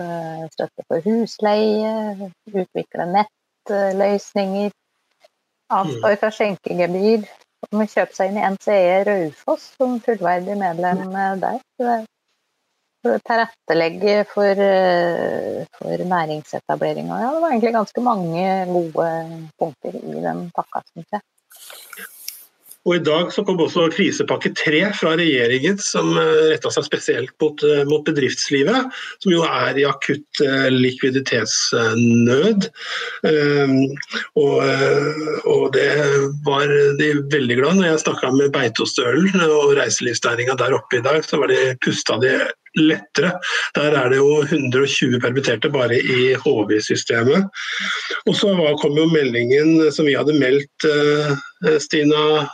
støtte 0.52 0.84
for 0.86 1.02
husleie, 1.02 2.30
utvikle 2.46 3.08
nettløsninger, 3.10 4.70
avstår 5.74 6.14
fra 6.20 6.30
skjenkegebyr, 6.30 7.26
De 7.66 7.82
å 7.82 7.88
kjøpe 7.90 8.14
seg 8.14 8.30
inn 8.30 8.38
i 8.38 8.44
NCE 8.54 8.98
Raufoss 9.08 9.72
som 9.74 9.96
fullverdig 10.04 10.54
medlem 10.60 11.02
der. 11.42 11.58
For 13.02 13.16
å 13.16 13.22
tilrettelegge 13.26 14.14
for, 14.30 14.62
eh, 14.66 15.64
for 15.78 16.04
næringsetableringa. 16.12 17.20
ja, 17.22 17.32
det 17.34 17.42
var 17.42 17.50
egentlig 17.50 17.72
ganske 17.76 18.02
mange 18.02 18.46
gode 18.70 19.10
punkter 19.58 19.94
i 19.94 20.22
den 20.24 20.50
pakka, 20.56 20.82
syns 20.92 21.18
jeg. 21.18 21.22
Og 22.86 22.94
I 22.94 23.02
dag 23.02 23.32
så 23.34 23.42
kom 23.42 23.58
også 23.58 23.88
krisepakke 23.90 24.52
tre 24.54 24.84
fra 24.94 25.16
regjeringen, 25.18 25.78
som 25.82 26.12
eh, 26.20 26.52
retta 26.52 26.70
seg 26.70 26.86
spesielt 26.86 27.32
mot, 27.42 27.62
eh, 27.66 27.82
mot, 27.88 28.04
bedriftslivet, 28.06 28.92
som 29.24 29.32
jo 29.32 29.42
er 29.46 29.80
i 29.80 29.86
akutt 29.88 30.42
eh, 30.44 30.68
likviditetsnød. 30.70 32.68
Og, 34.38 34.60
og, 35.50 35.64
det 35.74 35.88
var 36.46 36.70
de 37.00 37.08
veldig 37.32 37.56
glad 37.58 37.78
når 37.80 37.88
jeg 37.88 38.02
snakka 38.04 38.30
med 38.36 38.52
Beitostølen 38.54 39.34
og 39.48 39.74
reiselivsnæringa 39.78 40.54
der 40.60 40.76
oppe 40.76 41.00
i 41.00 41.02
dag, 41.04 41.24
så 41.26 41.40
var 41.42 41.50
de 41.50 41.74
pusta 41.82 42.20
de 42.22 42.36
lettere. 42.78 43.32
Der 43.74 43.96
er 43.98 44.12
det 44.12 44.20
jo 44.20 44.44
120 44.44 45.18
permitterte 45.24 45.72
bare 45.74 45.98
i 45.98 46.36
HV-systemet. 46.38 47.48
Og 48.28 48.38
så 48.38 48.52
kom 48.82 48.94
jo 49.00 49.08
meldingen 49.10 49.88
som 49.96 50.06
vi 50.06 50.14
hadde 50.18 50.36
meldt, 50.38 50.86
Stina 51.82 52.46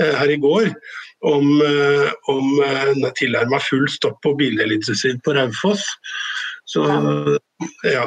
her 0.00 0.32
i 0.32 0.40
går 0.40 0.72
om, 1.20 1.60
eh, 1.60 2.12
om 2.32 2.60
eh, 2.64 3.12
tilnærma 3.18 3.60
full 3.60 3.88
stopp 3.92 4.20
på 4.24 4.34
bildelitesyn 4.38 5.20
på 5.24 5.34
Raufoss. 5.36 5.84
Så 6.70 6.84
ja. 7.82 8.04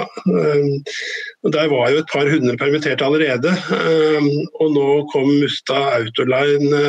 Der 1.51 1.67
var 1.67 1.89
jo 1.91 1.99
et 1.99 2.13
par 2.13 2.29
hundre 2.31 2.55
permitterte 2.57 3.03
allerede. 3.03 3.51
Og 4.63 4.69
nå 4.71 4.85
kom 5.11 5.27
Mustad 5.41 5.97
Autoline 5.97 6.79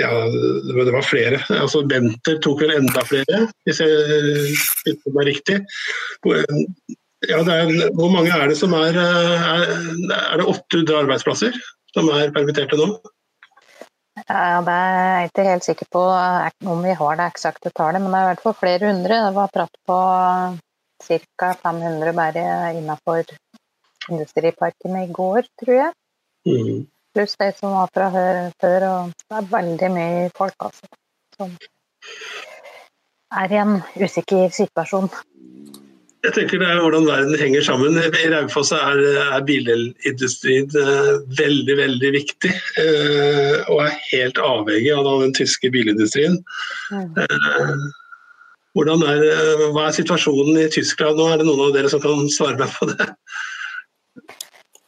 ja, 0.00 0.08
det 0.24 0.94
var 0.94 1.04
flere. 1.04 1.42
Altså 1.52 1.84
Benter 1.86 2.40
tok 2.42 2.64
vel 2.64 2.72
enda 2.78 3.04
flere, 3.06 3.42
hvis 3.68 3.82
jeg 3.84 4.48
husker 4.48 5.14
meg 5.14 5.28
riktig. 5.28 5.58
Ja, 7.28 7.42
er, 7.44 7.70
hvor 7.98 8.10
mange 8.14 8.32
er 8.32 8.48
det 8.48 8.56
som 8.56 8.72
er 8.78 8.96
Er, 8.96 9.68
er 10.16 10.40
det 10.40 10.48
800 10.48 10.96
arbeidsplasser? 11.04 11.60
Som 11.98 12.10
er 12.14 12.34
permitterte 12.34 12.78
nå? 12.78 12.88
Ja, 14.18 14.60
Det 14.66 14.74
er 14.74 15.20
jeg 15.20 15.30
ikke 15.30 15.46
helt 15.48 15.66
sikker 15.66 15.88
på 15.94 16.02
om 16.72 16.82
vi 16.82 16.94
har 17.00 17.18
det 17.18 17.28
eksakte 17.32 17.70
tallet, 17.74 18.02
men 18.02 18.12
det 18.12 18.18
er 18.18 18.26
i 18.26 18.30
hvert 18.32 18.44
fall 18.46 18.56
flere 18.58 18.90
hundre. 18.92 19.20
Det 19.26 19.34
var 19.36 19.54
prat 19.54 19.78
på 19.86 19.98
ca. 21.06 21.50
500 21.62 22.14
bare 22.16 22.44
innenfor 22.78 23.22
industriparkene 24.10 25.04
i 25.06 25.12
går, 25.12 25.46
tror 25.62 25.74
jeg. 25.74 25.92
Mm. 26.48 26.86
Pluss 27.14 27.36
de 27.40 27.50
som 27.56 27.74
var 27.76 27.90
fra 27.94 28.08
før. 28.14 28.88
og 28.88 29.12
Det 29.28 29.38
er 29.38 29.52
veldig 29.52 29.90
mye 29.94 30.30
folk 30.36 30.66
altså, 30.66 30.90
som 31.36 31.54
er 33.42 33.52
i 33.52 33.60
en 33.62 33.78
usikker 33.98 34.48
situasjon. 34.60 35.10
Jeg 36.26 36.34
tenker 36.34 36.58
det 36.58 36.66
er 36.66 36.80
hvordan 36.82 37.06
verden 37.06 37.36
henger 37.38 37.62
sammen. 37.62 37.94
I 37.94 38.30
Raufoss 38.32 38.72
er, 38.74 38.98
er 39.22 39.44
bilindustrien 39.46 40.66
eh, 40.74 41.12
veldig 41.38 41.76
veldig 41.78 42.10
viktig. 42.16 42.50
Eh, 42.82 43.54
og 43.70 43.84
er 43.84 43.94
helt 44.08 44.40
avhengig 44.42 44.90
av 44.96 45.06
den 45.22 45.34
tyske 45.38 45.70
bilindustrien. 45.70 46.40
Eh, 46.90 47.22
er, 47.28 49.22
hva 49.70 49.86
er 49.86 49.94
situasjonen 49.94 50.58
i 50.64 50.66
Tyskland 50.74 51.20
nå? 51.20 51.28
Er 51.30 51.38
det 51.38 51.46
noen 51.46 51.68
av 51.68 51.76
dere 51.76 51.92
som 51.92 52.02
kan 52.02 52.26
svare 52.34 52.58
meg 52.58 52.74
på 52.74 52.90
det? 52.90 53.08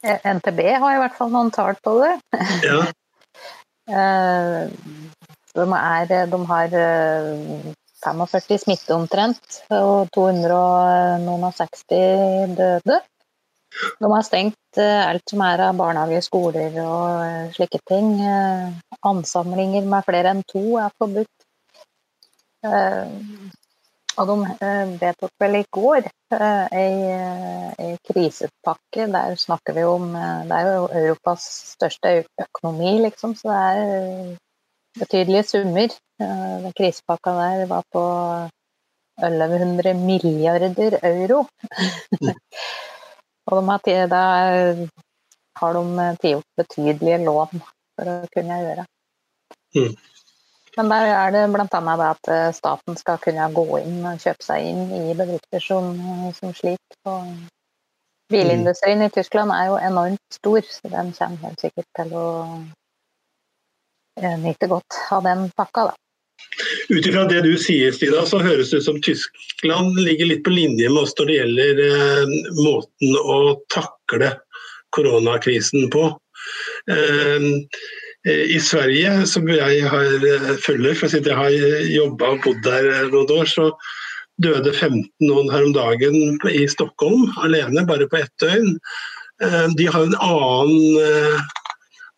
NTB 0.03 0.61
har 0.81 0.97
i 0.97 1.01
hvert 1.05 1.15
fall 1.15 1.31
noen 1.31 1.51
tall 1.55 1.79
på 1.85 1.95
det. 2.01 2.15
Ja. 2.67 2.81
de, 5.55 5.63
er, 5.63 6.27
de 6.31 6.39
har 6.51 6.79
45 8.01 8.57
smitte 8.65 8.95
omtrent, 8.95 9.61
og 9.73 10.09
260 10.15 11.85
døde. 12.57 13.01
De 13.99 14.09
har 14.11 14.23
stengt 14.25 14.79
eh, 14.79 15.01
alt 15.07 15.31
som 15.31 15.43
er 15.45 15.63
av 15.67 15.77
barnehager, 15.79 16.23
skoler 16.25 16.75
og 16.83 17.23
eh, 17.23 17.51
slike 17.55 17.79
ting. 17.87 18.13
Eh, 18.19 18.97
ansamlinger 19.07 19.87
med 19.89 20.07
flere 20.07 20.33
enn 20.35 20.43
to 20.49 20.63
er 20.81 20.93
forbudt. 20.99 21.47
Og 24.21 24.27
de 24.29 24.35
vedtok 25.01 25.31
vel 25.41 25.55
i 25.57 25.63
går 25.73 26.05
ei, 26.77 27.87
krisepakke. 28.05 29.07
Der 29.15 29.39
snakker 29.39 29.73
vi 29.73 29.85
om 29.87 30.11
Det 30.13 30.59
er 30.59 30.67
jo 30.67 30.83
Europas 30.99 31.47
største 31.71 32.11
økonomi, 32.43 32.99
liksom, 33.07 33.33
så 33.39 33.49
det 33.49 33.61
er 33.71 34.35
betydelige 34.99 35.43
summer. 35.43 35.93
Den 36.19 36.73
krisepakka 36.77 37.31
der 37.37 37.65
var 37.69 37.83
på 37.93 38.03
1100 39.21 39.93
milliarder 39.93 40.99
euro. 41.03 41.45
og 43.47 43.57
de 43.57 43.69
har, 43.69 44.07
da 44.07 44.23
har 45.59 45.73
de 45.73 46.07
tatt 46.21 46.47
betydelige 46.57 47.23
lån 47.25 47.61
for 47.61 48.09
å 48.09 48.17
kunne 48.33 48.59
gjøre. 48.63 48.85
Mm. 49.75 49.95
Men 50.77 50.91
der 50.91 51.09
er 51.11 51.31
det 51.35 51.47
bl.a. 51.51 51.95
at 52.07 52.29
eh, 52.31 52.51
staten 52.55 52.97
skal 52.97 53.19
kunne 53.19 53.49
gå 53.53 53.65
inn 53.81 54.05
og 54.07 54.21
kjøpe 54.23 54.45
seg 54.45 54.67
inn 54.69 54.93
i 54.95 55.15
bedrifter 55.17 55.63
som, 55.63 55.97
som 56.37 56.53
sliter. 56.55 56.97
Og 57.11 57.27
bilindustrien 58.31 59.03
i 59.03 59.11
Tyskland 59.11 59.51
er 59.51 59.67
jo 59.67 59.81
enormt 59.81 60.37
stor, 60.39 60.61
så 60.63 60.93
den 60.93 61.11
kommer 61.17 61.49
helt 61.49 61.65
sikkert 61.65 61.89
til 61.99 62.15
å 62.15 62.27
Eh, 64.21 64.37
nyter 64.39 64.67
godt 64.67 64.97
av 65.11 65.23
den 65.25 65.49
pakka, 65.57 65.89
da. 65.89 65.95
Ut 66.89 67.05
ifra 67.07 67.23
det 67.29 67.41
du 67.45 67.53
sier, 67.57 67.93
Stina, 67.95 68.21
så 68.27 68.41
høres 68.41 68.71
det 68.71 68.81
ut 68.81 68.85
som 68.85 68.99
Tyskland 69.01 69.97
ligger 70.01 70.29
litt 70.29 70.43
på 70.45 70.53
linje 70.53 70.89
med 70.89 71.01
oss 71.03 71.15
når 71.17 71.29
det 71.29 71.37
gjelder 71.39 71.81
eh, 71.85 72.35
måten 72.59 73.17
å 73.17 73.39
takle 73.73 74.33
koronakrisen 74.93 75.89
på. 75.93 76.09
Eh, 76.91 77.47
I 78.27 78.59
Sverige, 78.61 79.23
som 79.29 79.49
jeg 79.49 79.87
har, 79.89 80.11
eh, 80.33 80.51
følger, 80.61 80.97
for 80.97 81.17
jeg 81.17 81.37
har 81.37 81.57
jobba 81.89 82.35
og 82.35 82.45
bodd 82.45 82.61
der 82.67 82.91
noen 83.09 83.33
år, 83.39 83.49
så 83.49 83.71
døde 84.41 84.73
15 84.73 85.09
noen 85.25 85.49
her 85.53 85.65
om 85.65 85.73
dagen 85.73 86.37
i 86.49 86.67
Stockholm 86.69 87.29
alene, 87.41 87.87
bare 87.89 88.09
på 88.09 88.21
ett 88.21 88.33
døgn. 88.41 88.77
Eh, 89.41 89.67
de 89.77 89.89
har 89.89 90.05
en 90.05 90.17
annen 90.21 91.01
eh, 91.01 91.41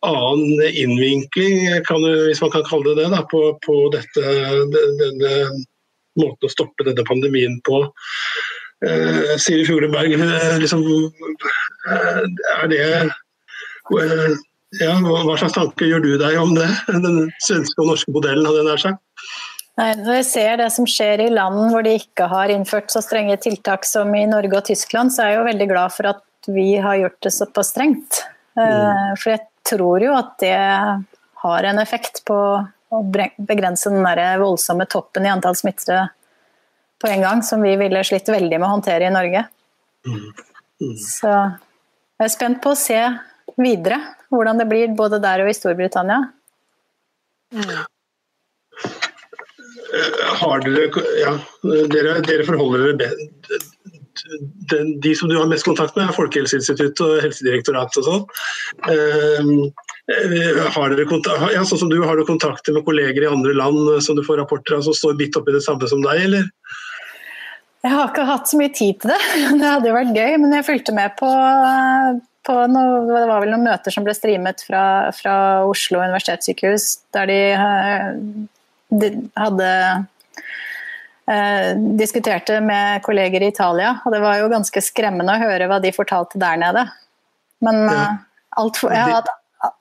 annen 0.06 0.62
innvinkling, 0.68 1.60
du, 1.88 2.10
hvis 2.28 2.42
man 2.44 2.52
kan 2.54 2.66
kalle 2.68 2.92
det 2.92 3.02
det, 3.02 3.10
da, 3.14 3.22
på, 3.30 3.42
på 3.64 3.78
dette, 3.94 4.34
denne 4.74 5.32
måten 6.20 6.48
å 6.48 6.52
stoppe 6.52 6.86
denne 6.86 7.04
pandemien 7.06 7.58
på. 7.66 7.84
Eh, 8.84 9.36
Siri 9.40 9.64
Fugleberg, 9.66 10.14
eh, 10.18 10.58
liksom, 10.62 10.84
eh, 11.88 12.20
er 12.58 12.68
det 12.70 12.82
eh, 12.84 14.34
ja, 14.80 14.94
Hva 14.98 15.36
slags 15.38 15.54
tanker 15.54 15.86
gjør 15.86 16.02
du 16.02 16.12
deg 16.18 16.38
om 16.40 16.54
det? 16.56 16.68
Den 16.90 17.30
svenske 17.46 17.80
og 17.82 17.92
norske 17.92 18.14
modellen, 18.14 18.46
hadde 18.46 18.62
jeg 18.62 18.68
nær 18.68 18.82
sagt? 18.82 19.02
Nei, 19.78 19.88
når 19.98 20.20
jeg 20.20 20.26
ser 20.28 20.58
det 20.60 20.68
som 20.70 20.86
skjer 20.86 21.24
i 21.24 21.32
land 21.34 21.72
hvor 21.72 21.82
de 21.82 21.96
ikke 21.98 22.28
har 22.30 22.52
innført 22.54 22.92
så 22.94 23.02
strenge 23.02 23.34
tiltak 23.42 23.86
som 23.88 24.12
i 24.14 24.22
Norge 24.30 24.60
og 24.60 24.68
Tyskland, 24.68 25.10
så 25.10 25.24
er 25.24 25.32
jeg 25.32 25.40
jo 25.40 25.48
veldig 25.48 25.66
glad 25.72 25.94
for 25.96 26.10
at 26.12 26.50
vi 26.54 26.68
har 26.82 27.00
gjort 27.00 27.18
det 27.26 27.32
såpass 27.34 27.72
strengt. 27.72 28.20
Mm. 28.54 29.16
For 29.18 29.32
jeg 29.32 29.42
tror 29.70 30.04
jo 30.04 30.14
at 30.16 30.34
det 30.42 30.56
har 31.44 31.68
en 31.68 31.80
effekt 31.82 32.22
på 32.28 32.38
å 32.94 33.00
begrense 33.10 33.90
den 33.90 34.04
der 34.06 34.38
voldsomme 34.42 34.86
toppen 34.90 35.26
i 35.26 35.32
antall 35.32 35.56
smittede 35.58 36.06
på 37.02 37.10
en 37.10 37.24
gang, 37.24 37.42
som 37.42 37.62
vi 37.64 37.74
ville 37.76 38.04
slitt 38.06 38.28
veldig 38.30 38.58
med 38.60 38.68
å 38.68 38.74
håndtere 38.76 39.08
i 39.08 39.12
Norge. 39.12 39.44
Mm. 40.06 40.20
Mm. 40.82 40.96
Så 41.00 41.30
jeg 41.30 42.26
er 42.26 42.32
spent 42.32 42.62
på 42.64 42.72
å 42.72 42.78
se 42.78 43.00
videre 43.60 43.98
hvordan 44.32 44.60
det 44.60 44.68
blir 44.70 44.94
både 44.96 45.20
der 45.22 45.44
og 45.44 45.50
i 45.50 45.56
Storbritannia. 45.56 46.20
Mm. 47.54 47.74
Har 50.40 50.64
dere, 50.64 51.04
ja, 51.20 51.34
dere, 51.92 52.16
dere 52.26 52.46
forholder 52.46 52.96
dere 52.98 53.60
den, 54.70 55.00
de 55.00 55.14
som 55.14 55.28
du 55.28 55.36
har 55.38 55.48
mest 55.50 55.66
kontakt 55.66 55.96
med, 55.96 56.08
er 56.08 56.16
Folkehelseinstituttet 56.16 57.02
og 57.04 57.22
Helsedirektoratet 57.24 58.00
og 58.02 58.06
sånn. 58.08 58.24
Ehm, 58.92 59.52
eh, 60.12 60.60
ja, 61.54 61.64
sånn 61.64 61.82
som 61.82 61.92
du, 61.92 62.00
har 62.04 62.18
du 62.18 62.26
kontakter 62.28 62.76
med 62.76 62.86
kolleger 62.86 63.26
i 63.26 63.30
andre 63.30 63.54
land 63.56 63.80
eh, 63.94 64.02
som 64.04 64.18
du 64.18 64.24
får 64.26 64.40
rapporter 64.42 64.78
av 64.78 64.86
som 64.86 64.96
står 64.96 65.18
midt 65.20 65.38
oppi 65.40 65.54
det 65.54 65.64
samme 65.66 65.88
som 65.90 66.04
deg, 66.04 66.22
eller? 66.28 66.48
Jeg 67.84 67.92
har 67.92 68.08
ikke 68.08 68.28
hatt 68.28 68.48
så 68.48 68.60
mye 68.60 68.72
tid 68.72 69.02
til 69.02 69.12
det. 69.12 69.20
Det 69.60 69.68
hadde 69.68 69.90
jo 69.90 69.98
vært 69.98 70.16
gøy, 70.16 70.38
men 70.40 70.56
jeg 70.56 70.68
fulgte 70.70 70.96
med 70.96 71.18
på, 71.20 71.28
på 72.48 72.58
noe, 72.72 73.04
det 73.10 73.26
var 73.28 73.44
vel 73.44 73.52
noen 73.52 73.68
møter 73.68 73.92
som 73.94 74.06
ble 74.06 74.16
streamet 74.16 74.64
fra, 74.64 74.84
fra 75.16 75.36
Oslo 75.68 76.00
universitetssykehus, 76.00 76.88
der 77.16 77.28
de, 77.28 77.40
de 79.04 79.14
hadde 79.36 79.70
eh, 81.30 81.70
diskuterte 81.98 82.60
med 82.64 83.02
kolleger 83.06 83.44
i 83.44 83.50
Italia, 83.52 83.96
og 84.04 84.14
det 84.14 84.20
var 84.24 84.40
jo 84.40 84.50
ganske 84.52 84.82
skremmende 84.84 85.36
å 85.36 85.42
høre 85.42 85.68
hva 85.70 85.80
de 85.82 85.94
fortalte 85.94 86.40
der 86.42 86.60
nede. 86.60 86.84
Men 87.64 87.84
ja. 87.88 88.04
alt 88.60 88.80
for, 88.80 88.92
jeg 88.94 89.08
har 89.08 89.30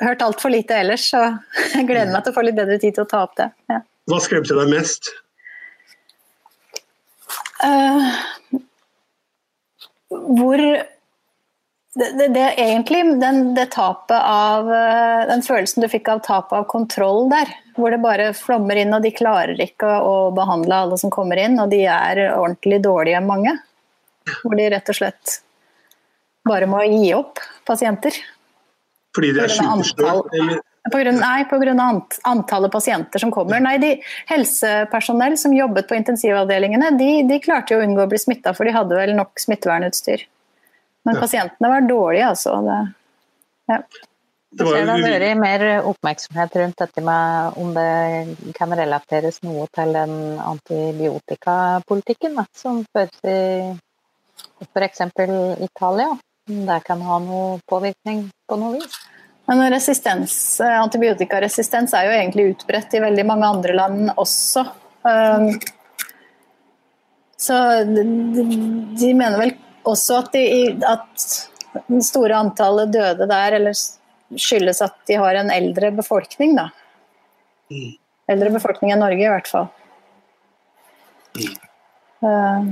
hørt 0.03 0.23
altfor 0.25 0.53
lite 0.53 0.77
ellers, 0.84 1.10
så 1.12 1.25
jeg 1.75 1.88
gleder 1.89 2.13
meg 2.13 2.23
til 2.23 2.34
å 2.34 2.38
få 2.38 2.45
litt 2.47 2.60
bedre 2.60 2.79
tid 2.82 2.97
til 2.97 3.06
å 3.06 3.10
ta 3.10 3.25
opp 3.27 3.36
det. 3.39 3.49
Ja. 3.71 3.82
Hva 4.12 4.19
skremte 4.23 4.58
deg 4.58 4.71
mest? 4.73 5.12
Uh, 7.63 8.10
hvor 10.12 10.60
det, 11.95 12.10
det, 12.17 12.27
det, 12.34 12.45
egentlig 12.58 13.03
den, 13.21 13.53
det 13.53 13.65
tapet 13.75 14.17
av 14.17 14.71
eh, 14.73 15.27
Den 15.29 15.43
følelsen 15.45 15.84
du 15.84 15.89
fikk 15.91 16.10
av 16.10 16.23
tapet 16.25 16.56
av 16.58 16.65
kontroll 16.71 17.27
der, 17.29 17.51
hvor 17.77 17.93
det 17.93 18.01
bare 18.01 18.32
flommer 18.38 18.79
inn, 18.82 18.95
og 18.95 19.06
de 19.06 19.13
klarer 19.13 19.60
ikke 19.62 19.91
å, 20.01 20.32
behandle 20.34 20.79
alle 20.86 20.97
som 20.97 21.13
kommer 21.13 21.38
inn, 21.43 21.60
og 21.62 21.69
de 21.69 21.84
er 21.86 22.25
ordentlig 22.32 22.82
dårlige, 22.82 23.21
mange. 23.21 23.56
Hvor 24.41 24.58
de 24.58 24.69
rett 24.73 24.89
og 24.89 24.97
slett 24.97 25.39
bare 26.47 26.67
må 26.67 26.82
gi 26.88 27.13
opp 27.15 27.39
pasienter. 27.67 28.17
Fordi 29.13 29.34
det 29.36 29.45
er 29.45 29.53
sykehusdød? 29.53 30.62
På 30.91 30.99
grunn, 30.99 31.21
nei, 31.21 31.45
pga. 31.47 31.73
antallet 32.27 32.71
pasienter 32.71 33.21
som 33.21 33.32
kommer. 33.32 33.62
Nei, 33.63 33.77
de 33.79 33.93
Helsepersonell 34.27 35.38
som 35.39 35.53
jobbet 35.56 35.88
på 35.88 35.95
intensivavdelingene, 35.95 36.89
de, 36.99 37.12
de 37.29 37.39
klarte 37.43 37.75
jo 37.75 37.79
å 37.79 37.86
unngå 37.86 38.03
å 38.03 38.10
bli 38.12 38.19
smitta, 38.19 38.51
for 38.58 38.67
de 38.67 38.75
hadde 38.75 38.97
vel 38.97 39.13
nok 39.15 39.39
smittevernutstyr. 39.39 40.25
Men 41.03 41.15
ja. 41.15 41.21
pasientene 41.21 41.69
var 41.69 41.87
dårlige, 41.87 42.27
altså. 42.33 42.57
Det, 42.65 42.79
ja. 43.73 43.79
Det 44.53 44.67
har 44.69 45.01
vært 45.01 45.39
mer 45.41 45.63
oppmerksomhet 45.89 46.55
rundt 46.61 46.81
dette 46.83 47.01
med 47.01 47.55
om 47.61 47.71
det 47.73 48.53
kan 48.53 48.69
relateres 48.77 49.41
noe 49.45 49.65
til 49.73 49.95
den 49.97 50.13
antibiotikapolitikken 50.37 52.37
da, 52.37 52.45
som 52.53 52.83
føres 52.93 53.17
i 53.25 53.73
f.eks. 54.67 55.01
Italia. 55.65 56.11
Det 56.45 56.79
kan 56.85 57.01
ha 57.01 57.17
noe 57.23 57.57
påvirkning 57.69 58.29
på 58.47 58.55
noe 58.61 58.77
vis. 58.77 58.93
Men 59.49 59.65
resistens, 59.73 60.61
eh, 60.61 60.79
Antibiotikaresistens 60.79 61.93
er 61.97 62.05
jo 62.07 62.13
egentlig 62.15 62.51
utbredt 62.53 62.93
i 62.95 63.01
veldig 63.03 63.25
mange 63.27 63.49
andre 63.49 63.73
land 63.75 64.13
også. 64.15 64.63
Um, 65.03 65.49
så 67.35 67.83
de 67.83 69.09
mener 69.11 69.35
vel 69.41 69.51
også 69.89 70.22
at, 70.24 70.32
de, 70.36 70.72
at 70.88 71.84
det 71.89 72.06
store 72.08 72.39
antallet 72.46 72.93
døde 72.93 73.28
der 73.30 73.58
eller 73.60 73.78
skyldes 74.39 74.82
at 74.86 74.96
de 75.10 75.19
har 75.19 75.38
en 75.38 75.52
eldre 75.54 75.91
befolkning, 75.96 76.56
da. 76.58 76.69
Mm. 77.74 77.93
Eldre 78.34 78.52
befolkning 78.56 78.93
enn 78.93 79.04
Norge, 79.04 79.22
i 79.22 79.32
hvert 79.32 79.50
fall. 79.50 79.69
Mm. 81.38 81.56
Uh, 82.24 82.67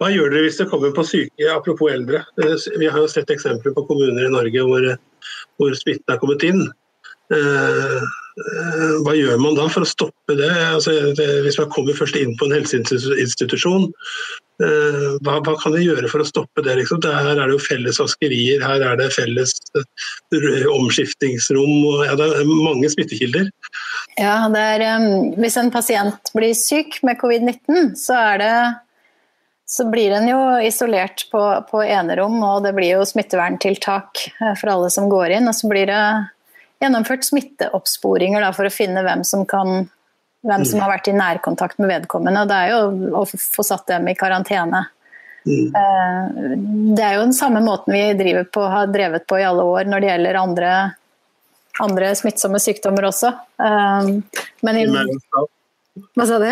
hva 0.00 0.08
gjør 0.08 0.30
dere 0.32 0.46
hvis 0.46 0.60
det 0.60 0.68
kommer 0.70 0.92
på 0.96 1.04
syke, 1.04 1.46
apropos 1.52 1.92
eldre? 1.92 2.22
Vi 2.38 2.88
har 2.88 3.02
jo 3.02 3.08
sett 3.10 3.32
eksempler 3.32 3.74
på 3.76 3.84
kommuner 3.88 4.28
i 4.28 4.32
Norge 4.32 4.62
hvor 4.64 4.86
hvor 5.60 5.74
smitten 5.76 6.14
er 6.14 6.20
kommet 6.20 6.44
inn. 6.46 6.62
Eh, 7.30 8.02
eh, 8.42 8.92
hva 9.04 9.14
gjør 9.14 9.38
man 9.42 9.56
da 9.58 9.68
for 9.70 9.86
å 9.86 9.88
stoppe 9.88 10.36
det? 10.38 10.50
Altså, 10.50 10.94
hvis 11.44 11.58
man 11.60 11.70
kommer 11.74 11.96
først 11.98 12.18
inn 12.18 12.34
på 12.38 12.48
en 12.48 12.56
helseinstitusjon, 12.56 13.86
eh, 14.64 15.06
hva, 15.22 15.38
hva, 15.38 15.54
kan 15.62 15.76
vi 15.76 15.86
gjøre 15.86 16.10
for 16.10 16.24
å 16.24 16.26
stoppe 16.26 16.64
det? 16.66 16.74
Liksom? 16.80 17.04
Her 17.06 17.36
er 17.36 17.44
det 17.44 17.54
jo 17.54 17.62
felles 17.62 18.02
vaskerier, 18.02 18.64
her 18.66 18.82
er 18.88 18.98
det 18.98 19.12
felles 19.14 19.54
omskiftingsrom, 20.74 21.76
og 21.92 22.04
ja, 22.08 22.18
det 22.18 22.28
er 22.40 22.50
mange 22.50 22.90
smittekilder. 22.90 23.50
Ja, 24.18 24.42
er, 24.50 24.86
Hvis 25.38 25.58
en 25.60 25.72
pasient 25.74 26.34
blir 26.34 26.54
syk 26.58 26.98
med 27.06 27.20
covid-19, 27.22 27.94
så 28.00 28.18
så 29.70 29.84
blir 29.86 30.10
en 30.10 30.24
jo 30.26 30.38
isolert 30.66 31.28
på, 31.30 31.40
på 31.70 31.84
enerom, 31.86 32.40
og 32.42 32.64
det 32.64 32.72
blir 32.74 32.96
jo 32.96 33.04
smitteverntiltak 33.06 34.24
for 34.58 34.70
alle 34.72 34.88
som 34.90 35.06
går 35.06 35.36
inn. 35.36 35.46
Og 35.46 35.54
så 35.54 35.70
blir 35.70 35.86
det 35.86 36.00
gjennomført 36.80 37.26
smitteoppsporinger 37.26 38.44
da, 38.44 38.52
for 38.56 38.68
å 38.68 38.72
finne 38.72 39.02
hvem 39.06 39.24
som, 39.26 39.44
kan, 39.48 39.84
hvem 40.46 40.64
som 40.68 40.80
har 40.82 40.94
vært 40.94 41.10
i 41.12 41.16
nærkontakt 41.16 41.80
med 41.82 41.92
vedkommende. 41.92 42.44
Og 42.44 42.50
det 42.50 42.60
er 42.60 42.72
jo 42.72 43.20
å 43.20 43.26
få 43.28 43.66
satt 43.66 43.86
dem 43.90 44.08
i 44.10 44.16
karantene. 44.18 44.86
Mm. 45.48 45.72
Eh, 45.72 46.56
det 46.96 47.04
er 47.04 47.14
jo 47.16 47.26
den 47.26 47.36
samme 47.36 47.62
måten 47.64 47.94
vi 47.96 48.32
på, 48.52 48.64
har 48.72 48.90
drevet 48.92 49.26
på 49.28 49.38
i 49.40 49.46
alle 49.48 49.64
år 49.64 49.88
når 49.88 50.02
det 50.02 50.10
gjelder 50.10 50.40
andre, 50.40 50.72
andre 51.80 52.10
smittsomme 52.18 52.60
sykdommer 52.60 53.08
også. 53.08 53.32
Eh, 53.60 54.10
men 54.66 54.80
i, 54.80 54.86
Hva 56.16 56.28
sa 56.28 56.40
du? 56.42 56.50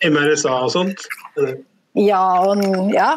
MRSA 0.00 0.54
og 0.64 0.72
sånt? 0.72 1.08
Ja 1.98 2.22
og 2.46 2.62
ja. 2.94 3.12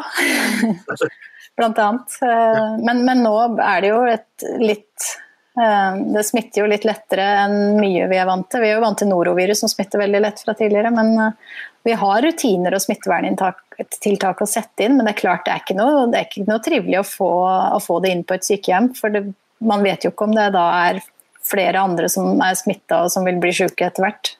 Blant 1.56 1.78
annet. 1.78 2.16
Eh, 2.26 2.78
men, 2.84 3.04
men, 3.06 3.22
nå 3.24 3.34
er 3.62 3.84
det 3.84 3.92
jo 3.92 4.00
et 4.10 4.46
litt 4.60 5.12
Det 5.54 6.24
smitter 6.26 6.64
jo 6.64 6.70
litt 6.70 6.86
lettere 6.86 7.24
enn 7.44 7.76
mye 7.78 8.08
vi 8.10 8.18
er 8.18 8.26
vant 8.26 8.48
til. 8.50 8.64
Vi 8.64 8.72
er 8.72 8.74
jo 8.74 8.82
vant 8.82 8.98
til 8.98 9.10
norovirus 9.10 9.62
som 9.62 9.70
smitter 9.70 10.02
veldig 10.02 10.22
lett 10.24 10.42
fra 10.42 10.54
tidligere. 10.58 10.90
Men 10.94 11.12
eh, 11.22 11.54
vi 11.86 11.94
har 12.00 12.24
rutiner 12.24 12.74
og 12.74 12.82
smitteverntiltak 12.82 14.42
å 14.42 14.48
sette 14.50 14.86
inn. 14.86 14.96
Men 14.98 15.06
det 15.06 15.14
er 15.14 15.20
klart 15.20 15.46
det 15.46 15.54
er 15.54 15.62
ikke 15.62 15.78
noe, 15.78 16.08
er 16.10 16.26
ikke 16.26 16.46
noe 16.48 16.62
trivelig 16.64 16.98
å 17.00 17.06
få, 17.06 17.30
å 17.78 17.80
få, 17.82 18.00
det 18.02 18.14
inn 18.14 18.24
på 18.26 18.34
et 18.34 18.48
sykehjem. 18.48 18.90
For 18.98 19.14
det, 19.14 19.28
man 19.62 19.86
vet 19.86 20.06
jo 20.06 20.10
ikke 20.10 20.26
om 20.26 20.34
det 20.34 20.48
da 20.56 20.64
er 20.88 21.02
flere 21.44 21.84
andre 21.86 22.08
som 22.10 22.40
er 22.42 22.56
smitta 22.58 23.04
og 23.04 23.12
som 23.12 23.26
vil 23.28 23.38
bli 23.42 23.52
syke 23.54 23.86
etter 23.86 24.08
hvert. 24.08 24.32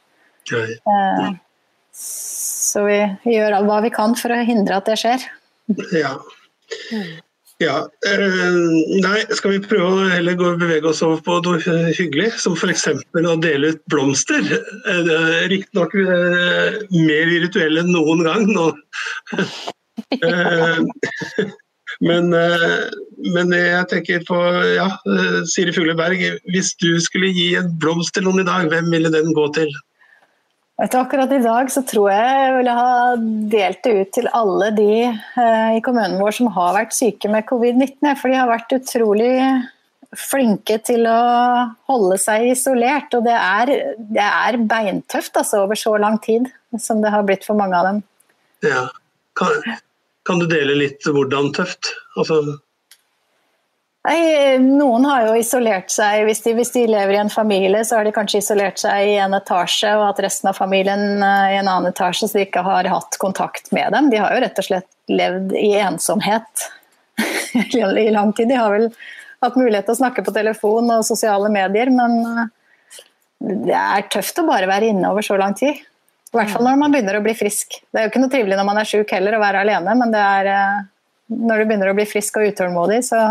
Okay. 0.45 0.79
Så 1.95 2.83
vi, 2.89 2.99
gjør 3.37 3.61
hva 3.69 3.79
vi 3.85 3.93
kan 3.95 4.17
for 4.19 4.35
å 4.35 4.43
hindre 4.45 4.81
at 4.81 4.91
det 4.91 4.99
skjer. 4.99 5.29
Ja. 5.95 6.17
Ja. 7.63 7.75
Eh, 8.07 8.57
nei, 9.05 9.21
skal 9.37 9.55
vi 9.55 9.61
prøve 9.63 9.91
å 9.91 10.09
heller 10.11 10.37
gå, 10.39 10.55
bevege 10.61 10.91
oss 10.91 11.03
over 11.07 11.21
på 11.25 11.39
noe 11.47 11.59
hyggelig, 11.95 12.33
som 12.43 12.57
f.eks. 12.59 12.89
å 12.91 13.37
dele 13.43 13.75
ut 13.75 13.83
blomster. 13.93 14.43
Eh, 14.91 15.45
riktignok 15.53 15.95
eh, 16.03 16.81
mer 16.97 17.31
virtuell 17.31 17.83
enn 17.83 17.93
noen 17.95 18.25
gang 18.27 18.49
nå. 18.51 18.71
Men, 22.03 22.33
men, 22.35 23.53
jeg 23.55 23.87
tenker 23.87 24.25
på 24.27 24.35
ja, 24.75 24.89
Siri 25.47 25.71
Fugleberg, 25.71 26.25
hvis 26.51 26.73
du 26.83 26.99
skulle 27.01 27.29
gi 27.31 27.53
en 27.61 27.69
blomst 27.79 28.17
til 28.17 28.27
noen 28.27 28.43
i 28.43 28.47
dag, 28.49 28.67
hvem 28.73 28.89
ville 28.91 29.13
den 29.15 29.31
gå 29.37 29.45
til? 29.55 29.71
Du, 30.75 30.97
akkurat 30.99 31.31
i 31.31 31.39
dag 31.39 31.69
så 31.71 31.85
tror 31.87 32.09
jeg 32.11 32.31
jeg 32.35 32.55
ville 32.57 32.73
ha 32.75 32.95
delt 33.53 33.85
det 33.87 33.93
ut 33.95 34.09
til 34.17 34.27
alle 34.35 34.73
de 34.75 34.89
eh, 35.07 35.77
i 35.77 35.83
kommunen 35.87 36.19
vår 36.19 36.35
som 36.35 36.51
har 36.57 36.75
vært 36.75 36.97
syke 36.97 37.31
med 37.31 37.47
covid-19. 37.47 38.09
For 38.19 38.33
de 38.33 38.41
har 38.41 38.51
vært 38.51 38.75
utrolig 38.75 39.37
flinke 40.19 40.81
til 40.87 41.07
å 41.07 41.21
holde 41.91 42.19
seg 42.19 42.49
isolert. 42.51 43.15
Og 43.15 43.23
det 43.27 43.37
er, 43.39 43.73
det 44.19 44.27
er 44.27 44.59
beintøft 44.67 45.39
altså, 45.39 45.63
over 45.63 45.79
så 45.79 45.95
lang 46.01 46.19
tid 46.25 46.51
som 46.83 47.03
det 47.05 47.15
har 47.15 47.23
blitt 47.27 47.47
for 47.47 47.59
mange 47.59 47.79
av 47.79 47.93
dem. 47.93 48.03
Ja. 48.67 48.89
Kan, 49.39 49.63
kan 50.27 50.43
du 50.43 50.49
dele 50.51 50.75
litt 50.79 51.07
hvordan 51.07 51.53
tøft? 51.55 51.95
Altså 52.19 52.43
Nei, 54.05 54.59
Noen 54.61 55.07
har 55.09 55.31
jo 55.31 55.37
isolert 55.41 55.89
seg. 55.93 56.27
Hvis 56.29 56.43
de, 56.45 56.53
hvis 56.59 56.75
de, 56.75 56.83
lever 56.93 57.17
i 57.17 57.21
en 57.23 57.33
familie, 57.33 57.81
så 57.89 57.97
har 57.97 58.05
de 58.05 58.13
kanskje 58.13 58.43
isolert 58.43 58.83
seg 58.83 59.15
i 59.15 59.15
en 59.25 59.33
etasje 59.37 59.95
og 59.97 60.05
hatt 60.11 60.21
resten 60.27 60.51
av 60.51 60.59
familien 60.59 61.23
eh, 61.25 61.55
i 61.55 61.61
en 61.63 61.71
annen 61.71 61.89
etasje, 61.89 62.29
så 62.29 62.37
de 62.37 62.45
ikke 62.45 62.65
har 62.67 62.89
hatt 62.93 63.17
kontakt 63.23 63.73
med 63.73 63.97
dem. 63.97 64.11
De 64.13 64.21
har 64.21 64.35
jo 64.35 64.43
rett 64.45 64.61
og 64.61 64.67
slett 64.67 64.91
levd 65.09 65.55
i 65.57 65.71
ensomhet 65.81 66.67
i 68.05 68.11
lang 68.13 68.35
tid. 68.37 68.53
De 68.53 68.59
har 68.61 68.75
vel 68.75 68.91
hatt 69.45 69.57
mulighet 69.57 69.89
til 69.89 69.97
å 69.97 70.01
snakke 70.03 70.27
på 70.27 70.37
telefon 70.37 70.93
og 70.99 71.09
sosiale 71.09 71.49
medier, 71.57 71.89
men 71.95 72.21
eh, 72.29 72.53
det 73.65 73.81
er 73.81 74.07
tøft 74.13 74.45
å 74.45 74.47
bare 74.51 74.69
være 74.69 74.93
inne 74.93 75.15
over 75.15 75.25
så 75.25 75.41
lang 75.41 75.57
tid. 75.57 75.81
I 75.81 76.37
hvert 76.37 76.53
fall 76.53 76.69
når 76.69 76.77
man 76.77 76.93
begynner 76.93 77.17
å 77.17 77.25
bli 77.25 77.33
frisk. 77.39 77.81
Det 77.89 78.01
er 78.03 78.05
jo 78.05 78.13
ikke 78.13 78.21
noe 78.21 78.33
trivelig 78.37 78.61
når 78.61 78.69
man 78.69 78.85
er 78.85 78.89
sjuk 78.91 79.17
heller 79.17 79.39
å 79.39 79.41
være 79.41 79.65
alene, 79.65 79.97
men 79.97 80.13
det 80.13 80.29
er 80.29 80.53
eh, 80.53 80.79
når 81.33 81.65
du 81.65 81.69
begynner 81.73 81.95
å 81.95 81.97
bli 81.97 82.09
frisk 82.09 82.37
og 82.37 82.53
utålmodig, 82.53 83.01
så 83.09 83.25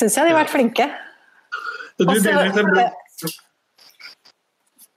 Syns 0.00 0.16
jeg 0.16 0.30
de 0.30 0.32
har 0.32 0.40
vært 0.40 0.52
flinke. 0.54 0.86
Du 2.00 2.06
deler 2.08 2.48
ut 2.48 2.60
en 2.62 2.70
blomst. 2.70 3.34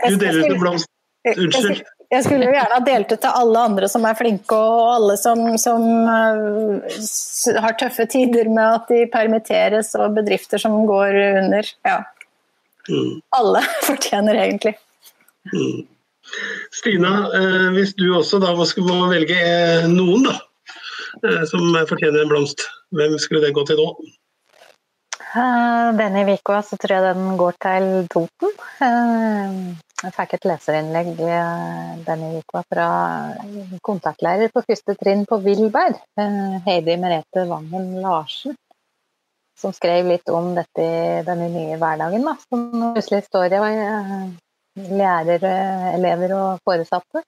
Du 0.03 0.15
deler 0.15 0.39
ut 0.39 0.53
en 0.53 0.61
blomst. 0.61 0.89
Unnskyld. 1.33 1.83
Jeg 2.13 2.27
skulle 2.27 2.45
jo 2.45 2.53
gjerne 2.53 2.75
ha 2.77 2.83
delt 2.85 3.09
ut 3.09 3.21
til 3.23 3.37
alle 3.41 3.61
andre 3.67 3.87
som 3.89 4.03
er 4.05 4.17
flinke, 4.17 4.55
og 4.55 4.89
alle 4.93 5.15
som, 5.17 5.39
som 5.57 5.83
uh, 6.05 7.55
har 7.63 7.77
tøffe 7.79 8.05
tider 8.11 8.51
med 8.53 8.77
at 8.77 8.91
de 8.91 9.07
permitteres, 9.11 9.93
og 9.97 10.13
bedrifter 10.19 10.61
som 10.61 10.75
går 10.89 11.17
under. 11.41 11.71
Ja. 11.87 12.03
Mm. 12.85 13.17
Alle 13.39 13.63
fortjener 13.89 14.39
egentlig. 14.43 14.75
Mm. 15.49 15.87
Stina, 16.75 17.15
uh, 17.33 17.69
hvis 17.73 17.95
du 17.97 18.05
også 18.13 18.39
da 18.43 18.53
skulle 18.69 19.09
velge 19.11 19.39
eh, 19.39 19.89
noen 19.89 20.29
da, 20.29 20.37
uh, 21.25 21.41
som 21.49 21.65
fortjener 21.89 22.21
en 22.21 22.31
blomst, 22.31 22.61
hvem 22.93 23.17
skulle 23.17 23.41
det 23.47 23.55
gå 23.57 23.65
til 23.67 23.81
nå? 23.81 23.89
Denne 25.33 26.23
uka 26.29 26.59
så 26.61 26.77
tror 26.77 26.93
jeg 26.93 27.15
den 27.15 27.37
går 27.39 27.55
til 27.65 27.87
Toten. 28.13 28.51
Jeg 30.03 30.13
fikk 30.13 30.35
et 30.35 30.45
leserinnlegg 30.45 31.13
denne 32.05 32.33
uka 32.43 32.61
fra 32.67 32.87
kontaktlærer 33.87 34.51
på 34.53 34.61
første 34.67 34.93
trinn 34.99 35.23
på 35.25 35.39
Vilberg, 35.41 35.97
Heidi 36.67 36.99
Merete 37.01 37.47
Vangen 37.49 37.95
Larsen 38.03 38.53
som 39.63 39.73
skrev 39.75 40.07
litt 40.09 40.31
om 40.33 40.53
dette 40.57 40.85
denne 41.27 41.49
nye 41.51 41.77
hverdagen. 41.79 42.25
Da, 42.27 42.35
som 42.49 42.65
plutselig 42.95 43.23
står 43.27 43.55
i 43.55 43.61
eh, 43.69 44.25
lærere, 44.99 45.53
elever 45.93 46.35
og 46.37 46.63
foresatte. 46.67 47.23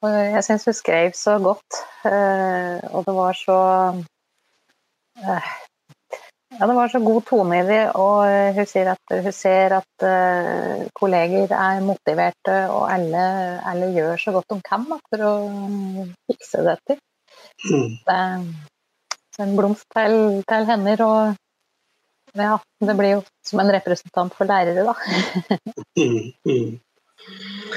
Og 0.00 0.14
jeg 0.16 0.44
syns 0.46 0.64
hun 0.64 0.76
skrev 0.76 1.10
så 1.16 1.36
godt, 1.44 1.82
eh, 2.08 2.78
og 2.94 3.04
det 3.04 3.16
var 3.18 3.36
så 3.36 3.58
eh, 5.20 5.50
ja, 6.56 6.66
det 6.66 6.74
var 6.76 6.90
så 6.92 7.00
god 7.04 7.20
tone 7.28 7.60
i 7.60 7.66
det, 7.68 7.82
og 7.98 8.54
hun 8.56 8.66
sier 8.68 8.90
at 8.92 9.14
hun 9.26 9.34
ser 9.34 9.76
at 9.78 10.06
kolleger 10.98 11.52
er 11.54 11.84
motiverte, 11.84 12.56
og 12.74 12.88
alle, 12.90 13.22
alle 13.70 13.92
gjør 13.94 14.18
så 14.18 14.34
godt 14.34 14.50
de 14.50 14.58
kan 14.66 14.88
da, 14.90 14.98
for 15.12 15.24
å 15.28 15.32
fikse 16.32 16.64
dette. 16.66 16.98
Mm. 17.70 17.94
Det, 18.08 18.18
en 19.40 19.56
blomst 19.56 19.88
til, 19.94 20.42
til 20.48 20.68
hender. 20.68 21.02
Og 21.06 22.38
ja, 22.40 22.58
det 22.86 22.96
blir 22.98 23.16
jo 23.16 23.24
som 23.46 23.62
en 23.62 23.72
representant 23.74 24.36
for 24.36 24.50
lærere, 24.50 24.86
da. 24.86 24.94
mm, 25.98 26.30
mm. 26.46 26.78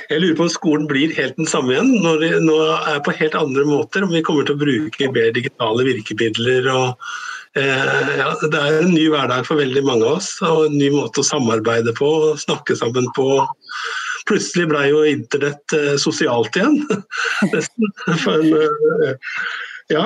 Jeg 0.10 0.22
lurer 0.22 0.38
på 0.40 0.46
om 0.46 0.52
skolen 0.52 0.86
blir 0.88 1.12
helt 1.18 1.36
den 1.36 1.50
samme 1.50 1.74
igjen, 1.74 1.90
når 2.04 2.22
det 2.22 2.32
nå 2.46 2.56
er 2.94 3.02
på 3.04 3.16
helt 3.18 3.36
andre 3.36 3.66
måter. 3.68 4.06
Om 4.06 4.14
vi 4.14 4.24
kommer 4.26 4.48
til 4.48 4.56
å 4.56 4.62
bruke 4.62 5.10
mer 5.12 5.34
digitale 5.36 5.88
virkemidler. 5.90 6.70
og 6.72 6.88
eh, 6.88 7.24
ja, 7.62 8.30
Det 8.42 8.60
er 8.60 8.80
en 8.82 8.94
ny 8.96 9.06
hverdag 9.14 9.46
for 9.48 9.62
veldig 9.62 9.84
mange 9.86 10.08
av 10.08 10.18
oss, 10.18 10.32
og 10.42 10.68
en 10.68 10.78
ny 10.80 10.90
måte 10.94 11.22
å 11.22 11.28
samarbeide 11.28 11.94
på, 11.98 12.10
snakke 12.42 12.78
sammen 12.80 13.10
på. 13.18 13.28
Plutselig 14.30 14.70
ble 14.72 14.84
jo 14.88 15.04
internett 15.08 15.76
eh, 15.76 15.96
sosialt 16.02 16.56
igjen, 16.58 16.80
nesten. 17.54 17.92
En, 18.08 18.54
eh, 18.56 19.34
ja, 19.92 20.06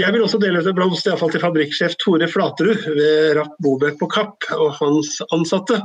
jeg 0.00 0.12
vil 0.12 0.24
også 0.24 0.40
dele 0.40 0.60
ut 0.60 0.68
en 0.68 0.76
blomst 0.76 1.08
iallfall 1.08 1.32
til 1.32 1.42
fabrikksjef 1.42 1.96
Tore 2.02 2.28
Flaterud 2.30 2.84
ved 2.96 3.32
Rapp 3.38 3.56
Bobek 3.64 3.98
på 4.00 4.10
Kapp 4.12 4.46
og 4.56 4.76
hans 4.80 5.18
ansatte. 5.34 5.80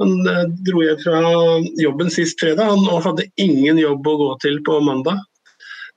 Han 0.00 0.14
eh, 0.28 0.44
dro 0.68 0.84
hjem 0.84 1.00
fra 1.02 1.22
jobben 1.80 2.12
sist 2.12 2.40
fredag 2.40 2.76
og 2.76 3.02
hadde 3.08 3.28
ingen 3.40 3.80
jobb 3.80 4.06
å 4.08 4.16
gå 4.24 4.30
til 4.44 4.60
på 4.66 4.78
mandag. 4.84 5.20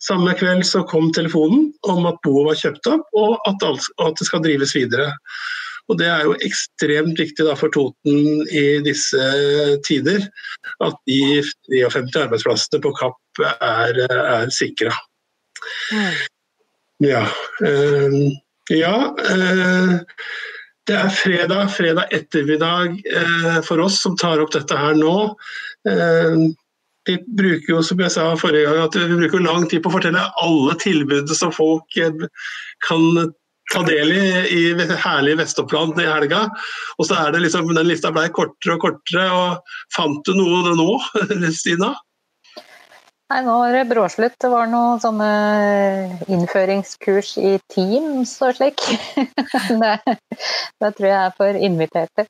Samme 0.03 0.33
kveld 0.35 0.65
så 0.67 0.83
kom 0.87 1.11
telefonen 1.15 1.69
om 1.87 2.07
at 2.09 2.19
boet 2.25 2.49
var 2.49 2.59
kjøpt 2.59 2.89
opp 2.91 3.19
og 3.19 3.37
at, 3.47 3.63
at 3.63 4.19
det 4.19 4.27
skal 4.27 4.43
drives 4.43 4.75
videre. 4.75 5.13
Og 5.91 5.99
Det 5.99 6.07
er 6.07 6.23
jo 6.27 6.35
ekstremt 6.45 7.19
viktig 7.19 7.45
da 7.47 7.55
for 7.59 7.71
Toten 7.73 8.43
i 8.47 8.79
disse 8.85 9.23
tider 9.87 10.23
at 10.83 10.95
de 11.09 11.41
53 11.71 12.21
arbeidsplassene 12.23 12.81
på 12.83 12.93
Kapp 12.99 13.43
er, 13.59 13.99
er 14.07 14.53
sikra. 14.53 14.93
Mm. 15.91 16.13
Ja. 17.03 17.25
Uh, 17.59 18.31
ja 18.71 18.95
uh, 19.11 19.93
det 20.87 20.95
er 20.99 21.15
fredag, 21.15 21.69
fredag 21.75 22.15
ettermiddag 22.15 22.95
uh, 23.07 23.59
for 23.67 23.83
oss 23.83 24.01
som 24.03 24.15
tar 24.19 24.43
opp 24.43 24.51
dette 24.55 24.77
her 24.79 24.95
nå. 24.99 25.15
Vi 27.07 27.17
bruker 27.37 27.73
jo, 27.73 27.83
som 27.83 28.01
jeg 28.01 28.13
sa 28.13 28.29
forrige 28.39 28.67
gang, 28.67 28.81
at 28.85 28.97
vi 28.97 29.19
bruker 29.19 29.43
lang 29.43 29.67
tid 29.69 29.83
på 29.83 29.91
å 29.91 29.97
fortelle 29.97 30.27
alle 30.43 30.75
tilbudene 30.81 31.37
som 31.37 31.53
folk 31.55 31.97
kan 32.87 33.09
ta 33.71 33.81
del 33.87 34.11
i 34.11 34.23
i 34.53 34.61
herlige 34.77 35.39
Vest-Oppland 35.41 35.99
i 36.01 36.07
helga. 36.07 36.45
Og 36.97 37.07
så 37.09 37.19
er 37.19 37.33
det 37.33 37.43
liksom, 37.45 37.71
den 37.75 37.89
lista 37.89 38.11
ble 38.13 38.27
kortere 38.35 38.77
og 38.77 38.87
kortere. 38.87 39.27
og 39.31 39.77
Fant 39.95 40.23
du 40.27 40.35
noe 40.37 40.75
nå, 40.77 40.89
Stina? 41.61 41.93
Nei, 43.31 43.39
nå 43.47 43.55
er 43.65 43.79
det 43.79 43.87
bråslutt. 43.89 44.35
Det 44.43 44.51
var 44.51 44.67
noen 44.69 44.99
sånne 45.01 45.29
innføringskurs 46.29 47.33
i 47.41 47.55
Teams 47.71 48.35
og 48.45 48.59
slik. 48.59 48.83
det, 49.81 49.93
det 50.05 50.91
tror 50.93 51.09
jeg 51.09 51.19
er 51.19 51.35
for 51.39 51.65
inviterte. 51.69 52.27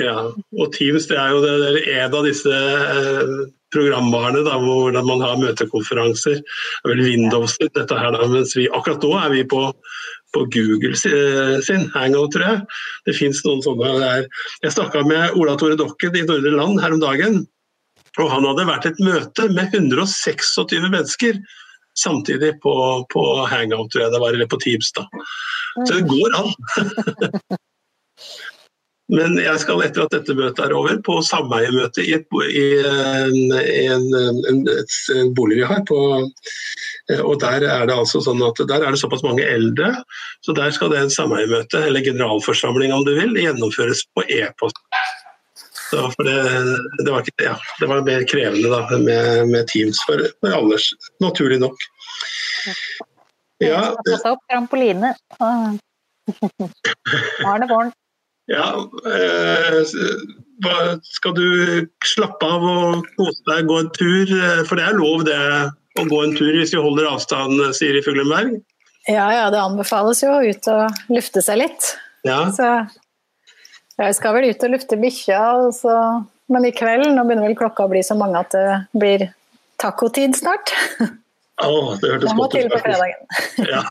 Ja, 0.00 0.30
og 0.32 0.70
Teams 0.72 1.08
det 1.10 1.16
er 1.20 1.32
jo 1.34 1.40
det, 1.44 1.56
det 1.60 1.80
er 1.84 2.06
en 2.06 2.14
av 2.16 2.24
disse 2.24 2.50
eh, 2.52 3.32
programvarene 3.74 4.42
da, 4.46 4.56
hvor 4.62 4.96
man 4.96 5.24
har 5.24 5.40
møtekonferanser. 5.40 6.40
Det 6.40 6.88
er 6.88 6.94
vel 6.94 7.04
Windows 7.04 7.58
dette 7.60 7.98
her 7.98 8.16
da, 8.16 8.28
mens 8.30 8.56
vi 8.56 8.68
akkurat 8.72 9.04
nå 9.04 9.12
er 9.20 9.34
vi 9.34 9.44
på, 9.50 9.62
på 10.36 10.44
Google 10.56 10.96
eh, 10.96 11.56
sin 11.66 11.88
Hangout, 11.94 12.32
tror 12.34 12.46
jeg. 12.46 12.64
Det 13.08 13.16
fins 13.18 13.44
noen 13.46 13.64
sånne 13.66 13.94
der. 14.00 14.28
Jeg 14.64 14.76
snakka 14.78 15.04
med 15.08 15.38
Ola 15.38 15.56
Tore 15.60 15.78
Dokken 15.78 16.16
i 16.16 16.26
Nordre 16.26 16.54
Land 16.56 16.80
her 16.84 16.96
om 16.96 17.02
dagen. 17.02 17.42
Og 18.18 18.30
han 18.32 18.46
hadde 18.48 18.68
vært 18.68 18.88
et 18.88 19.02
møte 19.04 19.48
med 19.54 19.74
126 19.76 20.80
mennesker 20.88 21.38
samtidig 21.98 22.54
på, 22.64 22.74
på 23.12 23.22
Hangout, 23.50 23.90
tror 23.92 24.06
jeg 24.06 24.14
det 24.14 24.22
var, 24.22 24.34
eller 24.34 24.48
på 24.50 24.58
Teams. 24.62 24.92
da. 24.96 25.04
Så 25.84 25.98
det 25.98 26.08
går 26.08 26.38
an. 26.40 26.54
Men 29.10 29.34
jeg 29.40 29.58
skal 29.62 29.80
etter 29.82 30.04
at 30.04 30.12
dette 30.14 30.34
møtet 30.38 30.60
er 30.62 30.72
over, 30.76 30.98
på 31.02 31.16
sameiemøte 31.26 32.02
i, 32.04 32.12
et, 32.14 32.26
i 32.54 32.66
en, 32.86 33.54
en, 34.14 34.68
en, 34.70 35.32
bolig 35.34 35.56
vi 35.60 35.66
har. 35.66 35.82
På, 35.88 35.98
og 37.18 37.40
Der 37.42 37.66
er 37.66 37.86
det 37.90 37.96
altså 37.96 38.20
sånn 38.22 38.42
at 38.46 38.60
der 38.70 38.84
er 38.84 38.90
det 38.94 39.02
såpass 39.02 39.24
mange 39.26 39.44
eldre, 39.46 39.88
så 40.46 40.54
der 40.54 40.70
skal 40.76 40.90
det 40.92 41.00
en 41.02 41.14
sameiemøte, 41.14 41.78
eller 41.88 42.06
generalforsamling 42.06 42.90
om 42.94 43.04
du 43.08 43.12
vil, 43.18 43.32
gjennomføres 43.40 44.00
på 44.14 44.20
e-post. 44.30 44.78
Det, 45.90 46.38
det, 47.02 47.10
var 47.10 47.20
ikke, 47.24 47.34
ja, 47.42 47.56
det, 47.80 47.86
var 47.90 48.06
mer 48.06 48.22
krevende 48.30 48.68
da, 48.70 48.86
med, 48.94 49.50
med 49.50 49.66
Teams 49.72 49.98
for, 50.06 50.22
for 50.38 50.54
alle, 50.54 50.78
naturlig 51.18 51.58
nok. 51.64 51.74
Ja, 53.60 53.90
Satt 54.06 54.30
opp 54.30 54.46
trampoline. 54.46 55.10
Nå 55.42 55.50
er 57.50 57.58
det 57.64 57.68
våren. 57.72 57.90
Ja, 58.50 58.70
eh, 59.06 59.76
skal 61.06 61.34
du 61.36 61.46
slappe 62.04 62.46
av 62.46 62.64
og 62.66 63.06
kose 63.16 63.44
deg, 63.46 63.68
gå 63.70 63.76
en 63.78 63.92
tur? 63.96 64.32
For 64.66 64.80
det 64.80 64.88
er 64.88 64.98
lov 64.98 65.22
det 65.28 65.38
å 65.98 66.06
gå 66.08 66.18
en 66.24 66.34
tur 66.36 66.58
hvis 66.58 66.74
vi 66.74 66.82
holder 66.82 67.08
avstand, 67.10 67.62
Siri 67.78 68.02
Fuglenberg? 68.04 68.58
Ja, 69.08 69.28
ja, 69.32 69.46
det 69.54 69.60
anbefales 69.62 70.22
jo 70.22 70.32
å 70.34 70.42
ut 70.44 70.68
og 70.70 71.14
lufte 71.14 71.42
seg 71.44 71.62
litt. 71.62 71.92
Ja. 72.26 72.42
Så 72.54 72.66
jeg 74.00 74.16
skal 74.18 74.36
vel 74.36 74.50
ut 74.50 74.66
og 74.66 74.74
lufte 74.74 74.98
bikkja, 75.00 75.40
men 76.50 76.66
i 76.66 76.74
kveld 76.74 77.06
nå 77.14 77.24
begynner 77.24 77.48
vel 77.48 77.58
klokka 77.58 77.86
å 77.86 77.92
bli 77.92 78.02
så 78.04 78.16
mange 78.18 78.42
at 78.42 78.54
det 78.54 78.68
blir 78.98 79.26
tacotid 79.80 80.36
snart. 80.36 80.74
Oh, 81.60 81.92
det 82.00 82.14
hørtes 82.14 82.36
godt 82.36 82.54
ut. 82.56 82.70
på 82.72 82.78
fredagen. 82.84 83.20
ja. 83.68 83.82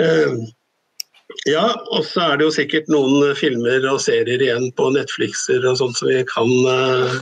uh, 0.00 0.46
ja, 1.44 1.66
og 1.92 2.04
så 2.08 2.30
er 2.30 2.38
det 2.38 2.46
jo 2.48 2.54
sikkert 2.54 2.90
noen 2.92 3.34
filmer 3.38 3.84
og 3.90 4.02
serier 4.02 4.42
igjen 4.42 4.70
på 4.78 4.90
Netflixer 4.94 5.64
og 5.68 5.78
sånt 5.80 5.98
som 5.98 6.10
vi 6.10 6.22
kan, 6.30 6.52
uh, 6.66 7.18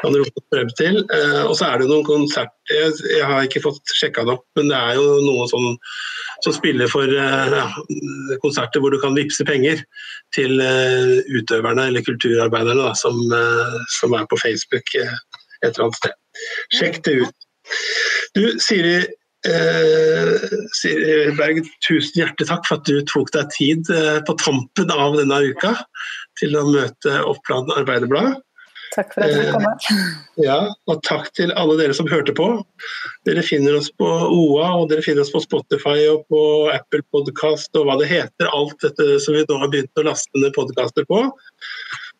kan 0.00 0.16
rope 0.16 0.44
frem 0.54 0.70
til. 0.80 1.02
Uh, 1.12 1.44
og 1.44 1.54
så 1.58 1.68
er 1.68 1.82
det 1.82 1.90
noen 1.90 2.06
konserter 2.08 2.60
jeg, 2.70 3.24
har 3.26 3.44
ikke 3.44 3.62
fått 3.64 3.94
sjekka 3.96 4.24
det 4.26 4.34
opp, 4.36 4.46
men 4.58 4.70
det 4.70 4.78
er 4.78 4.98
jo 4.98 5.04
noe 5.24 5.46
som, 5.50 5.66
som 6.44 6.54
spiller 6.54 6.90
for 6.90 7.10
eh, 7.10 7.54
ja, 7.56 7.66
konserter 8.44 8.82
hvor 8.82 8.94
du 8.94 9.00
kan 9.02 9.16
vippse 9.18 9.44
penger 9.48 9.82
til 10.36 10.60
eh, 10.62 11.18
utøverne 11.34 11.88
eller 11.90 12.06
kulturarbeiderne 12.06 12.86
da, 12.86 12.94
som, 12.98 13.18
eh, 13.34 13.78
som, 13.98 14.14
er 14.14 14.28
på 14.30 14.38
Facebook 14.40 14.94
et 14.96 15.66
eller 15.66 15.88
annet 15.88 16.00
sted. 16.00 16.18
Sjekk 16.78 17.00
det 17.06 17.16
ut. 17.24 17.48
Du, 18.36 18.44
Siri, 18.62 19.00
eh, 19.48 20.50
Siri 20.76 21.32
Berg, 21.38 21.64
tusen 21.86 22.22
hjertelig 22.22 22.50
takk 22.50 22.68
for 22.68 22.80
at 22.80 22.88
du 22.88 23.00
tok 23.08 23.32
deg 23.36 23.50
tid 23.56 23.90
eh, 23.94 24.20
på 24.26 24.36
tampen 24.42 24.92
av 24.94 25.18
denne 25.20 25.40
uka 25.52 25.74
til 26.40 26.56
å 26.58 26.66
møte 26.68 27.18
Oppland 27.28 27.72
Arbeiderblad. 27.76 28.38
Takk 28.90 29.12
for 29.14 29.22
at 29.22 29.36
du 29.36 29.52
kom. 29.54 29.66
Eh, 29.66 30.00
ja, 30.42 30.58
og 30.90 31.02
takk 31.06 31.30
til 31.38 31.52
alle 31.58 31.76
dere 31.78 31.94
som 31.94 32.08
hørte 32.10 32.34
på. 32.36 32.48
Dere 33.28 33.44
finner 33.46 33.78
oss 33.78 33.90
på 33.94 34.08
OA, 34.08 34.66
og 34.80 34.88
dere 34.90 35.04
finner 35.06 35.22
oss 35.22 35.32
på 35.34 35.42
Spotify 35.44 36.08
og 36.10 36.26
på 36.32 36.42
Apple 36.74 37.04
Podcast 37.14 37.70
og 37.78 37.86
hva 37.86 37.98
det 38.00 38.10
heter. 38.10 38.50
Alt 38.50 38.82
dette 38.82 39.20
som 39.22 39.38
vi 39.38 39.46
nå 39.46 39.60
har 39.62 39.70
begynt 39.70 40.02
å 40.02 40.06
laste 40.10 40.42
ned 40.42 40.54
podkaster 40.58 41.06
på. 41.10 41.22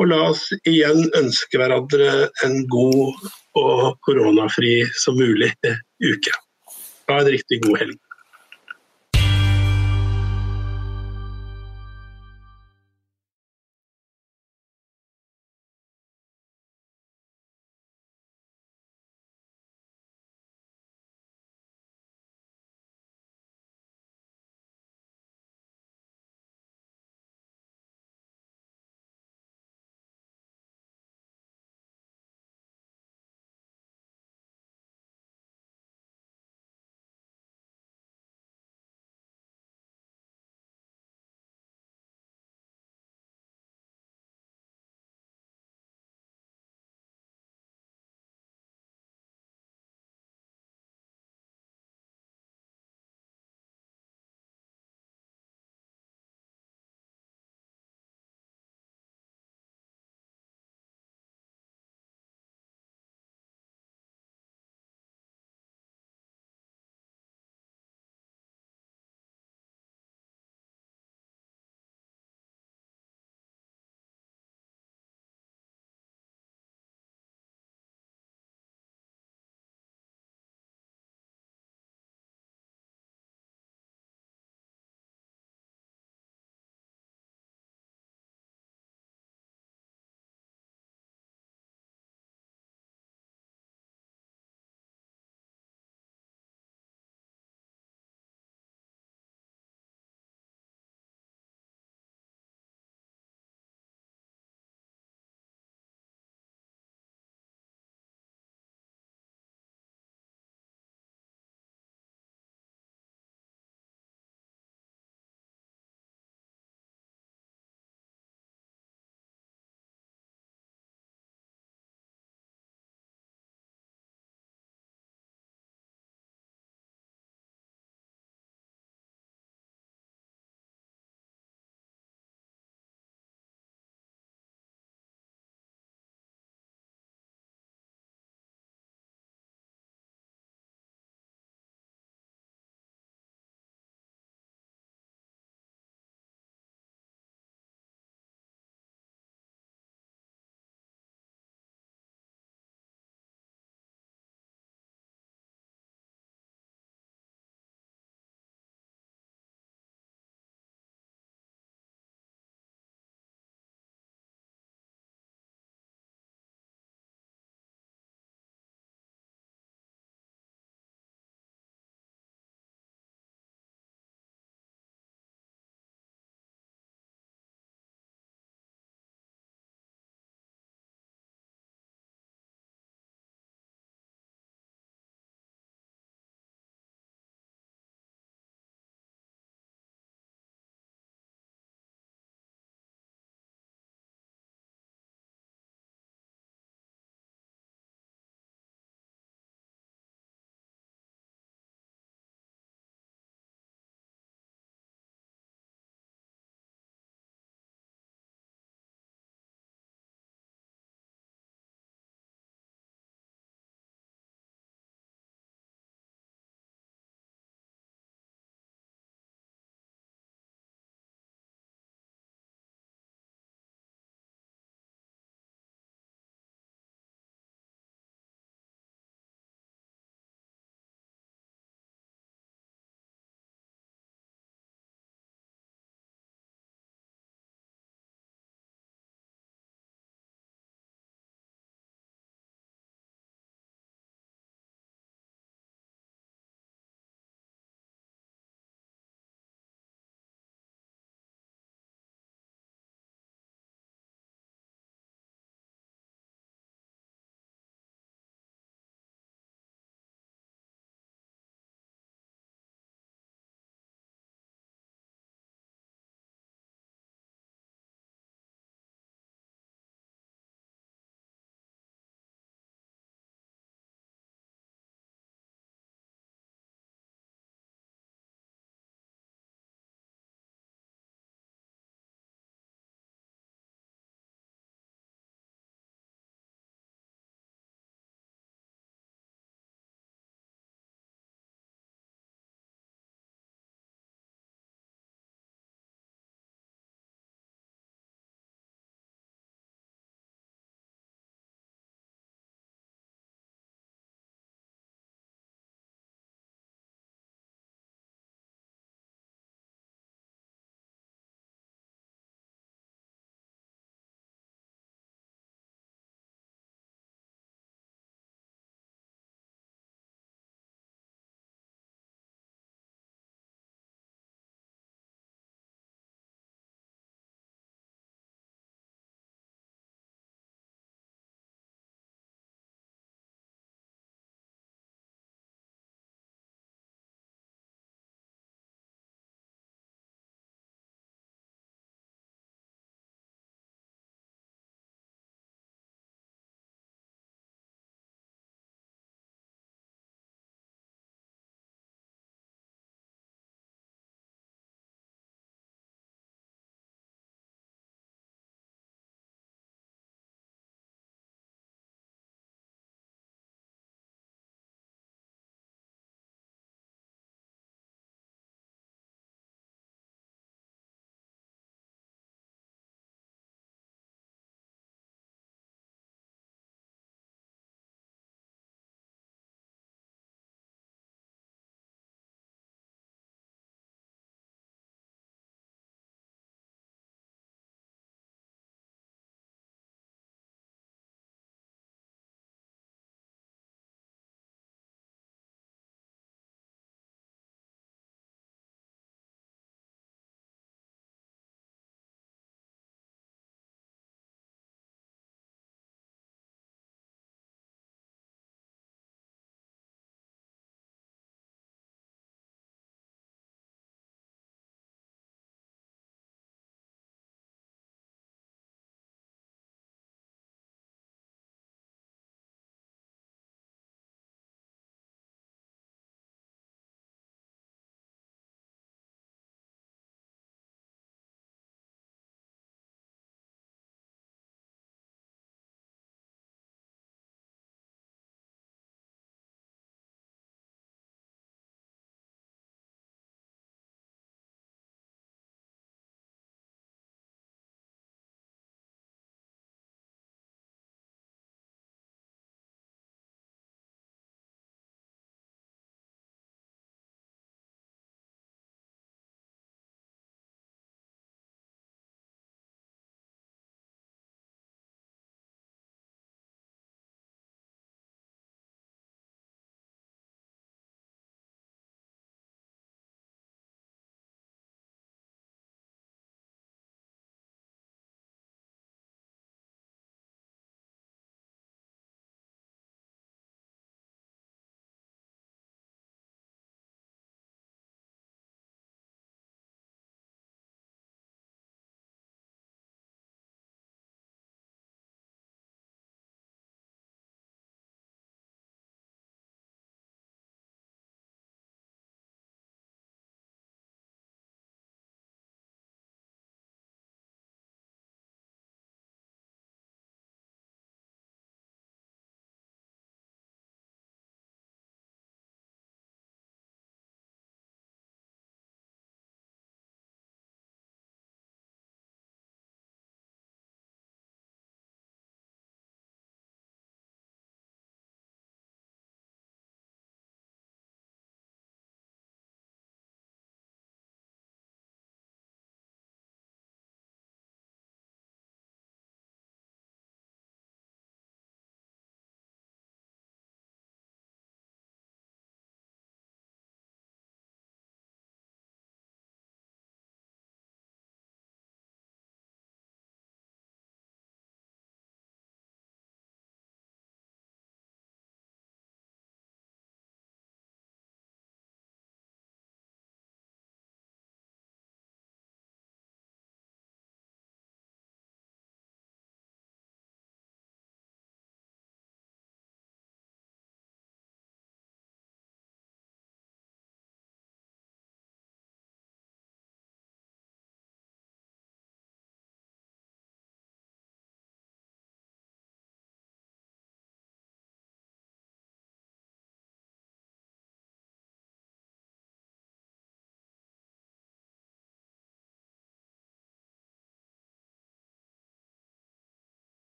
Og 0.00 0.08
la 0.08 0.22
oss 0.30 0.46
igjen 0.62 1.10
ønske 1.18 1.58
hverandre 1.60 2.28
en 2.46 2.62
god 2.70 3.26
og 3.58 3.98
koronafri 4.06 4.80
som 4.96 5.18
mulig 5.18 5.52
uke. 5.66 6.41
Ha 7.12 7.20
en 7.20 7.28
riktig 7.28 7.60
god 7.66 7.78
helg. 7.82 8.01